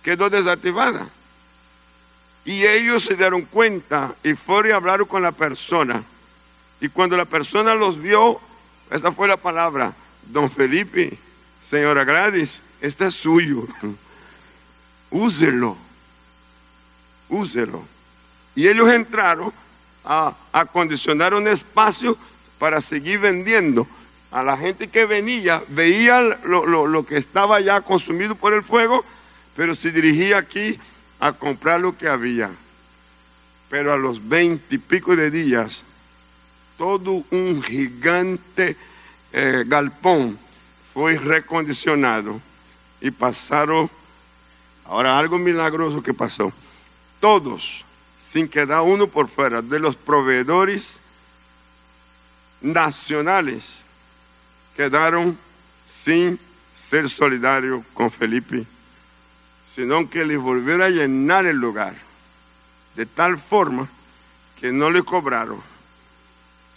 quedó 0.04 0.30
desactivada. 0.30 1.08
Y 2.46 2.64
ellos 2.64 3.04
se 3.04 3.16
dieron 3.16 3.42
cuenta 3.42 4.14
y 4.24 4.36
fueron 4.36 4.74
a 4.74 4.76
hablar 4.76 5.08
con 5.08 5.24
la 5.24 5.32
persona. 5.32 6.04
Y 6.80 6.90
cuando 6.90 7.18
la 7.18 7.26
persona 7.26 7.74
los 7.74 8.00
vio, 8.00 8.40
esa 8.92 9.12
fue 9.12 9.28
la 9.28 9.38
palabra, 9.38 9.94
don 10.28 10.52
Felipe, 10.52 11.18
señora 11.68 12.04
Gladys, 12.04 12.62
este 12.82 13.08
es 13.08 13.16
suyo, 13.16 13.68
úselo. 15.10 15.76
úselo. 17.30 17.95
Y 18.56 18.68
ellos 18.68 18.90
entraron 18.90 19.54
a 20.04 20.34
acondicionar 20.52 21.34
un 21.34 21.48
espacio 21.48 22.18
para 22.60 22.82
seguir 22.82 23.20
vendiendo. 23.20 23.88
A 24.32 24.44
la 24.44 24.58
gente 24.58 24.88
que 24.88 25.06
venía, 25.06 25.64
veía 25.70 26.22
lo, 26.22 27.06
que 27.06 27.18
estaba 27.18 27.60
ya 27.62 27.82
consumido 27.82 28.36
por 28.36 28.54
el 28.54 28.64
fuego, 28.64 29.04
pero 29.56 29.76
se 29.76 29.92
dirigía 29.92 30.38
aquí 30.38 30.78
a 31.20 31.32
comprar 31.32 31.80
lo 31.80 31.98
que 31.98 32.08
había. 32.08 32.52
Pero 33.70 33.94
a 33.94 33.98
los 33.98 34.28
veinte 34.28 34.78
pico 34.78 35.16
de 35.16 35.32
días, 35.32 35.84
todo 36.78 37.24
un 37.32 37.64
gigante 37.64 38.76
eh, 39.32 39.64
galpón 39.66 40.38
fue 40.94 41.18
recondicionado 41.18 42.42
y 43.00 43.12
pasaron, 43.12 43.90
ahora 44.86 45.18
algo 45.18 45.38
milagroso 45.38 46.04
que 46.04 46.14
pasó, 46.14 46.52
todos, 47.20 47.85
sin 48.36 48.50
quedar 48.50 48.82
uno 48.82 49.08
por 49.08 49.30
fuera, 49.30 49.62
de 49.62 49.80
los 49.80 49.96
proveedores 49.96 50.98
nacionales, 52.60 53.64
quedaron 54.76 55.38
sin 55.88 56.38
ser 56.76 57.10
solidarios 57.10 57.86
con 57.94 58.12
Felipe, 58.12 58.66
sino 59.74 60.10
que 60.10 60.26
les 60.26 60.38
volviera 60.38 60.88
a 60.88 60.90
llenar 60.90 61.46
el 61.46 61.56
lugar, 61.56 61.96
de 62.98 63.06
tal 63.06 63.40
forma 63.40 63.88
que 64.60 64.74
no 64.74 64.90
le 64.90 65.02
cobraron, 65.02 65.62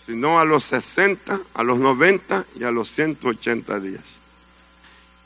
sino 0.07 0.39
a 0.39 0.45
los 0.45 0.63
60, 0.63 1.41
a 1.55 1.63
los 1.65 1.81
90 1.81 2.45
y 2.55 2.63
a 2.63 2.71
los 2.71 2.89
180 2.89 3.81
días. 3.81 4.05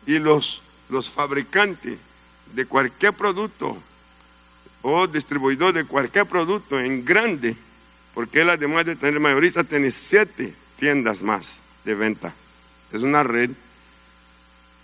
Y 0.06 0.18
los, 0.18 0.62
los 0.88 1.10
fabricantes 1.10 1.98
de 2.54 2.64
cualquier 2.64 3.12
producto 3.12 3.76
o 4.82 5.06
distribuidor 5.06 5.72
de 5.72 5.84
cualquier 5.84 6.26
producto 6.26 6.78
en 6.78 7.04
grande, 7.04 7.56
porque 8.14 8.42
él 8.42 8.50
además 8.50 8.84
de 8.84 8.96
tener 8.96 9.20
mayorista 9.20 9.64
tiene 9.64 9.90
siete 9.90 10.54
tiendas 10.76 11.22
más 11.22 11.62
de 11.84 11.94
venta. 11.94 12.34
Es 12.92 13.02
una 13.02 13.22
red. 13.22 13.50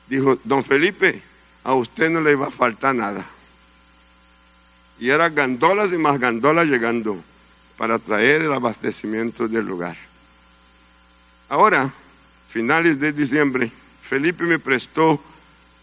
Dijo, 0.09 0.39
don 0.45 0.65
Felipe, 0.65 1.21
a 1.65 1.75
usted 1.75 2.09
no 2.09 2.21
le 2.21 2.37
va 2.37 2.47
a 2.47 2.51
faltar 2.51 2.95
nada. 2.95 3.27
Y 4.99 5.11
eran 5.11 5.35
gandolas 5.35 5.93
y 5.93 5.99
más 5.99 6.19
gandolas 6.19 6.67
llegando 6.67 7.23
para 7.77 7.99
traer 7.99 8.43
el 8.43 8.53
abastecimiento 8.53 9.47
del 9.49 9.67
lugar. 9.67 9.97
Ahora, 11.49 11.93
finales 12.49 12.99
de 12.99 13.13
diciembre, 13.13 13.71
Felipe 14.03 14.45
me 14.45 14.59
prestó 14.59 15.23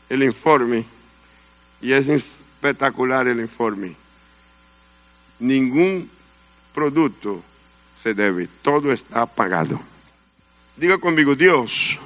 el 0.10 0.24
informe 0.24 0.86
y 1.82 1.92
es 1.92 2.10
espectacular 2.10 3.28
el 3.28 3.40
informe 3.40 3.96
ningún 5.40 6.10
producto 6.74 7.44
se 7.98 8.14
debe, 8.14 8.48
todo 8.62 8.92
está 8.92 9.26
pagado. 9.26 9.80
Diga 10.76 10.98
conmigo, 10.98 11.36
Dios 11.36 12.00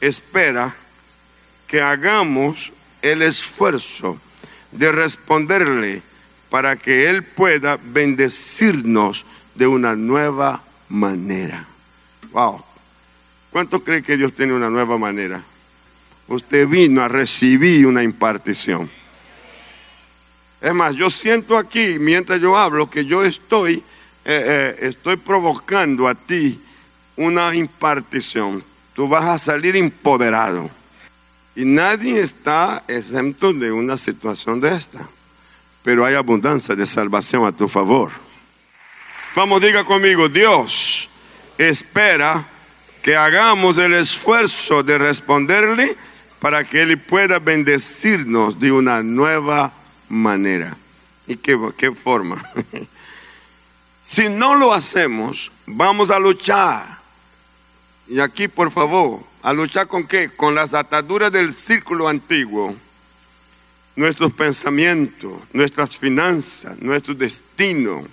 espera 0.00 0.74
que 1.66 1.80
hagamos 1.82 2.72
el 3.02 3.22
esfuerzo 3.22 4.20
de 4.72 4.92
responderle 4.92 6.02
para 6.50 6.76
que 6.76 7.10
Él 7.10 7.22
pueda 7.22 7.78
bendecirnos 7.82 9.26
de 9.54 9.66
una 9.66 9.94
nueva 9.96 10.62
manera. 10.88 11.66
Wow. 12.32 12.64
¿Cuánto 13.50 13.82
cree 13.82 14.02
que 14.02 14.16
Dios 14.16 14.32
tiene 14.32 14.52
una 14.52 14.70
nueva 14.70 14.98
manera? 14.98 15.42
Usted 16.28 16.66
vino 16.66 17.02
a 17.02 17.08
recibir 17.08 17.86
una 17.86 18.02
impartición. 18.02 18.90
Es 20.60 20.74
más, 20.74 20.96
yo 20.96 21.08
siento 21.08 21.56
aquí, 21.56 21.98
mientras 21.98 22.40
yo 22.40 22.56
hablo, 22.56 22.90
que 22.90 23.04
yo 23.04 23.24
estoy, 23.24 23.76
eh, 23.76 23.82
eh, 24.24 24.76
estoy 24.88 25.16
provocando 25.16 26.08
a 26.08 26.14
ti 26.14 26.60
una 27.16 27.54
impartición. 27.54 28.64
Tú 28.94 29.06
vas 29.08 29.24
a 29.24 29.38
salir 29.38 29.76
empoderado. 29.76 30.68
Y 31.54 31.64
nadie 31.64 32.20
está 32.20 32.82
exento 32.88 33.52
de 33.52 33.70
una 33.70 33.96
situación 33.96 34.60
de 34.60 34.74
esta. 34.74 35.08
Pero 35.82 36.04
hay 36.04 36.14
abundancia 36.14 36.74
de 36.74 36.86
salvación 36.86 37.46
a 37.46 37.52
tu 37.52 37.68
favor. 37.68 38.10
Vamos, 39.36 39.62
diga 39.62 39.84
conmigo, 39.84 40.28
Dios 40.28 41.08
espera 41.56 42.46
que 43.02 43.16
hagamos 43.16 43.78
el 43.78 43.94
esfuerzo 43.94 44.82
de 44.82 44.98
responderle 44.98 45.96
para 46.40 46.64
que 46.64 46.82
Él 46.82 46.98
pueda 46.98 47.38
bendecirnos 47.38 48.58
de 48.58 48.72
una 48.72 49.02
nueva 49.02 49.72
manera. 50.08 50.76
¿Y 51.26 51.36
qué, 51.36 51.58
qué 51.76 51.92
forma? 51.92 52.42
si 54.04 54.28
no 54.28 54.54
lo 54.54 54.72
hacemos, 54.72 55.50
vamos 55.66 56.10
a 56.10 56.18
luchar. 56.18 56.98
Y 58.08 58.20
aquí, 58.20 58.48
por 58.48 58.70
favor, 58.70 59.20
¿a 59.42 59.52
luchar 59.52 59.86
con 59.86 60.06
qué? 60.06 60.30
Con 60.30 60.54
las 60.54 60.72
ataduras 60.72 61.30
del 61.30 61.54
círculo 61.54 62.08
antiguo. 62.08 62.74
Nuestros 63.96 64.32
pensamientos, 64.32 65.32
nuestras 65.52 65.96
finanzas, 65.96 66.80
nuestro 66.80 67.14
destino, 67.14 68.04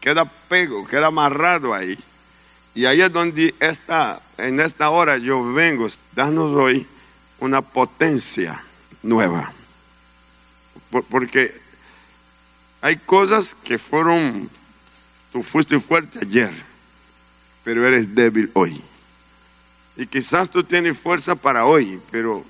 queda 0.00 0.24
pego, 0.26 0.86
queda 0.86 1.06
amarrado 1.06 1.72
ahí. 1.72 1.98
Y 2.74 2.84
ahí 2.84 3.00
es 3.00 3.12
donde 3.12 3.54
esta, 3.58 4.20
en 4.36 4.60
esta 4.60 4.90
hora 4.90 5.16
yo 5.16 5.52
vengo, 5.52 5.86
danos 6.14 6.54
hoy 6.54 6.86
una 7.40 7.62
potencia 7.62 8.62
nueva 9.02 9.52
porque 11.02 11.60
hay 12.80 12.96
cosas 12.96 13.56
que 13.64 13.78
fueron, 13.78 14.48
tú 15.32 15.42
fuiste 15.42 15.80
fuerte 15.80 16.18
ayer, 16.22 16.52
pero 17.64 17.86
eres 17.86 18.14
débil 18.14 18.50
hoy. 18.54 18.80
Y 19.96 20.06
quizás 20.06 20.50
tú 20.50 20.62
tienes 20.62 20.98
fuerza 20.98 21.34
para 21.34 21.64
hoy, 21.64 22.00
pero 22.10 22.44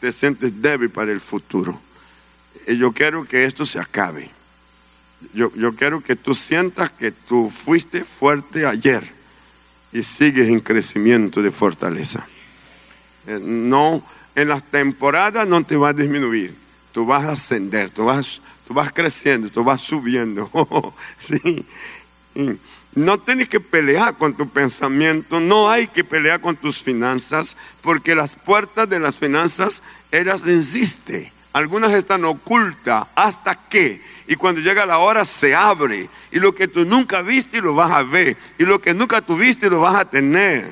te 0.00 0.12
sientes 0.12 0.60
débil 0.60 0.90
para 0.90 1.12
el 1.12 1.20
futuro. 1.20 1.80
Y 2.66 2.76
yo 2.76 2.92
quiero 2.92 3.24
que 3.24 3.44
esto 3.44 3.64
se 3.64 3.78
acabe. 3.78 4.30
Yo, 5.32 5.54
yo 5.54 5.74
quiero 5.74 6.00
que 6.00 6.16
tú 6.16 6.34
sientas 6.34 6.90
que 6.90 7.12
tú 7.12 7.48
fuiste 7.48 8.04
fuerte 8.04 8.66
ayer 8.66 9.08
y 9.92 10.02
sigues 10.02 10.48
en 10.48 10.60
crecimiento 10.60 11.40
de 11.40 11.50
fortaleza. 11.50 12.26
Eh, 13.26 13.38
no, 13.40 14.04
en 14.34 14.48
las 14.48 14.64
temporadas 14.64 15.46
no 15.46 15.64
te 15.64 15.76
va 15.76 15.90
a 15.90 15.92
disminuir 15.92 16.61
tú 16.92 17.06
vas 17.06 17.24
a 17.24 17.32
ascender, 17.32 17.90
tú 17.90 18.04
vas, 18.04 18.40
tú 18.66 18.74
vas 18.74 18.92
creciendo, 18.92 19.50
tú 19.50 19.64
vas 19.64 19.80
subiendo. 19.80 20.50
sí. 21.18 21.66
no 22.94 23.18
tienes 23.18 23.48
que 23.48 23.60
pelear 23.60 24.16
con 24.16 24.34
tu 24.34 24.48
pensamiento, 24.48 25.40
no 25.40 25.70
hay 25.70 25.88
que 25.88 26.04
pelear 26.04 26.40
con 26.40 26.56
tus 26.56 26.82
finanzas, 26.82 27.56
porque 27.80 28.14
las 28.14 28.36
puertas 28.36 28.88
de 28.88 29.00
las 29.00 29.16
finanzas, 29.16 29.82
ellas 30.10 30.46
existen. 30.46 31.30
Algunas 31.52 31.92
están 31.92 32.24
ocultas 32.24 33.06
hasta 33.14 33.54
que, 33.54 34.00
y 34.26 34.36
cuando 34.36 34.62
llega 34.62 34.86
la 34.86 34.98
hora 34.98 35.24
se 35.24 35.54
abre, 35.54 36.08
y 36.30 36.40
lo 36.40 36.54
que 36.54 36.66
tú 36.68 36.86
nunca 36.86 37.20
viste 37.20 37.60
lo 37.60 37.74
vas 37.74 37.90
a 37.90 38.02
ver, 38.02 38.36
y 38.58 38.64
lo 38.64 38.80
que 38.80 38.94
nunca 38.94 39.20
tuviste 39.20 39.68
lo 39.68 39.80
vas 39.80 39.96
a 39.96 40.04
tener. 40.06 40.70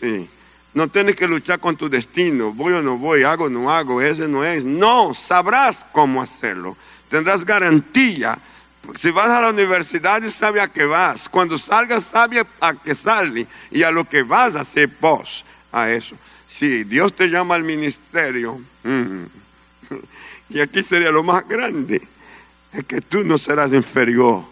Sí. 0.00 0.28
No 0.76 0.88
tienes 0.88 1.16
que 1.16 1.26
luchar 1.26 1.58
con 1.58 1.74
tu 1.74 1.88
destino, 1.88 2.52
voy 2.52 2.74
o 2.74 2.82
no 2.82 2.98
voy, 2.98 3.22
hago 3.22 3.44
o 3.44 3.48
no 3.48 3.72
hago, 3.72 4.02
ese 4.02 4.28
no 4.28 4.44
es. 4.44 4.62
No, 4.62 5.14
sabrás 5.14 5.86
cómo 5.90 6.20
hacerlo. 6.20 6.76
Tendrás 7.08 7.46
garantía. 7.46 8.38
Si 8.94 9.10
vas 9.10 9.30
a 9.30 9.40
la 9.40 9.48
universidad, 9.48 10.22
sabe 10.28 10.60
a 10.60 10.68
qué 10.68 10.84
vas. 10.84 11.30
Cuando 11.30 11.56
salgas, 11.56 12.04
sabe 12.04 12.44
a 12.60 12.74
qué 12.74 12.94
sale 12.94 13.46
y 13.70 13.84
a 13.84 13.90
lo 13.90 14.06
que 14.06 14.22
vas 14.22 14.54
a 14.54 14.60
hacer 14.60 14.90
vos 15.00 15.46
a 15.72 15.90
eso. 15.90 16.14
Si 16.46 16.84
Dios 16.84 17.14
te 17.14 17.28
llama 17.28 17.54
al 17.54 17.62
ministerio, 17.62 18.60
mm, 18.84 19.22
y 20.50 20.60
aquí 20.60 20.82
sería 20.82 21.10
lo 21.10 21.22
más 21.22 21.48
grande, 21.48 22.06
es 22.74 22.84
que 22.84 23.00
tú 23.00 23.24
no 23.24 23.38
serás 23.38 23.72
inferior 23.72 24.44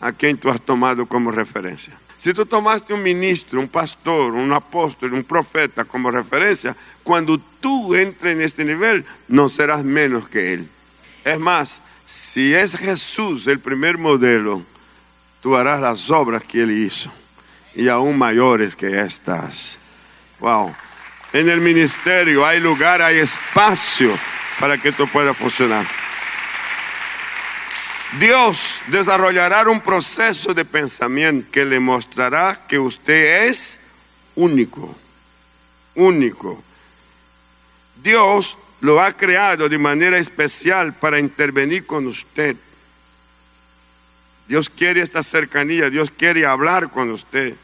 a 0.00 0.10
quien 0.10 0.36
tú 0.36 0.50
has 0.50 0.60
tomado 0.60 1.06
como 1.06 1.30
referencia. 1.30 1.96
Si 2.20 2.34
tú 2.34 2.44
tomaste 2.44 2.92
un 2.92 3.02
ministro, 3.02 3.60
un 3.60 3.68
pastor, 3.68 4.34
un 4.34 4.52
apóstol, 4.52 5.14
un 5.14 5.24
profeta 5.24 5.86
como 5.86 6.10
referencia, 6.10 6.76
cuando 7.02 7.40
tú 7.60 7.94
entres 7.94 8.34
en 8.34 8.42
este 8.42 8.62
nivel, 8.62 9.06
no 9.26 9.48
serás 9.48 9.82
menos 9.82 10.28
que 10.28 10.52
él. 10.52 10.68
Es 11.24 11.38
más, 11.38 11.80
si 12.06 12.52
es 12.52 12.76
Jesús 12.76 13.46
el 13.46 13.58
primer 13.58 13.96
modelo, 13.96 14.62
tú 15.40 15.56
harás 15.56 15.80
las 15.80 16.10
obras 16.10 16.42
que 16.44 16.62
él 16.62 16.72
hizo 16.72 17.10
y 17.74 17.88
aún 17.88 18.18
mayores 18.18 18.76
que 18.76 19.00
estas. 19.00 19.78
Wow. 20.40 20.74
En 21.32 21.48
el 21.48 21.62
ministerio 21.62 22.44
hay 22.44 22.60
lugar, 22.60 23.00
hay 23.00 23.16
espacio 23.16 24.14
para 24.58 24.76
que 24.76 24.90
esto 24.90 25.06
pueda 25.06 25.32
funcionar. 25.32 25.86
Dios 28.18 28.82
desarrollará 28.88 29.68
un 29.68 29.80
proceso 29.80 30.52
de 30.52 30.64
pensamiento 30.64 31.50
que 31.52 31.64
le 31.64 31.78
mostrará 31.78 32.66
que 32.66 32.78
usted 32.78 33.48
es 33.48 33.78
único, 34.34 34.96
único. 35.94 36.62
Dios 38.02 38.56
lo 38.80 39.00
ha 39.00 39.12
creado 39.12 39.68
de 39.68 39.78
manera 39.78 40.18
especial 40.18 40.94
para 40.94 41.18
intervenir 41.18 41.86
con 41.86 42.06
usted 42.06 42.56
Dios 44.50 44.68
quiere 44.68 45.00
esta 45.00 45.22
cercanía, 45.22 45.90
Dios 45.90 46.10
quiere 46.10 46.44
hablar 46.44 46.90
con 46.90 47.12
usted, 47.12 47.54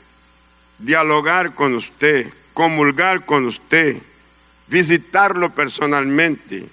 dialogar 0.79 1.53
con 1.57 1.75
usted, 1.75 2.33
comulgar 2.55 3.27
con 3.27 3.45
usted, 3.45 3.97
visitarlo 4.69 5.51
personalmente 5.51 6.69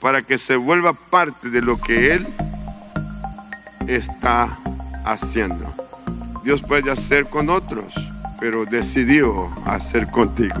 para 0.00 0.20
que 0.20 0.36
se 0.36 0.56
vuelva 0.56 0.92
parte 0.92 1.48
de 1.48 1.62
lo 1.62 1.80
que 1.80 2.12
Él 2.12 2.26
está 3.88 4.58
haciendo. 5.04 5.72
Dios 6.42 6.62
puede 6.62 6.90
hacer 6.90 7.26
con 7.26 7.50
otros, 7.50 7.94
pero 8.40 8.64
decidió 8.64 9.48
hacer 9.64 10.10
contigo. 10.10 10.60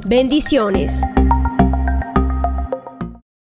Bendiciones. 0.05 1.01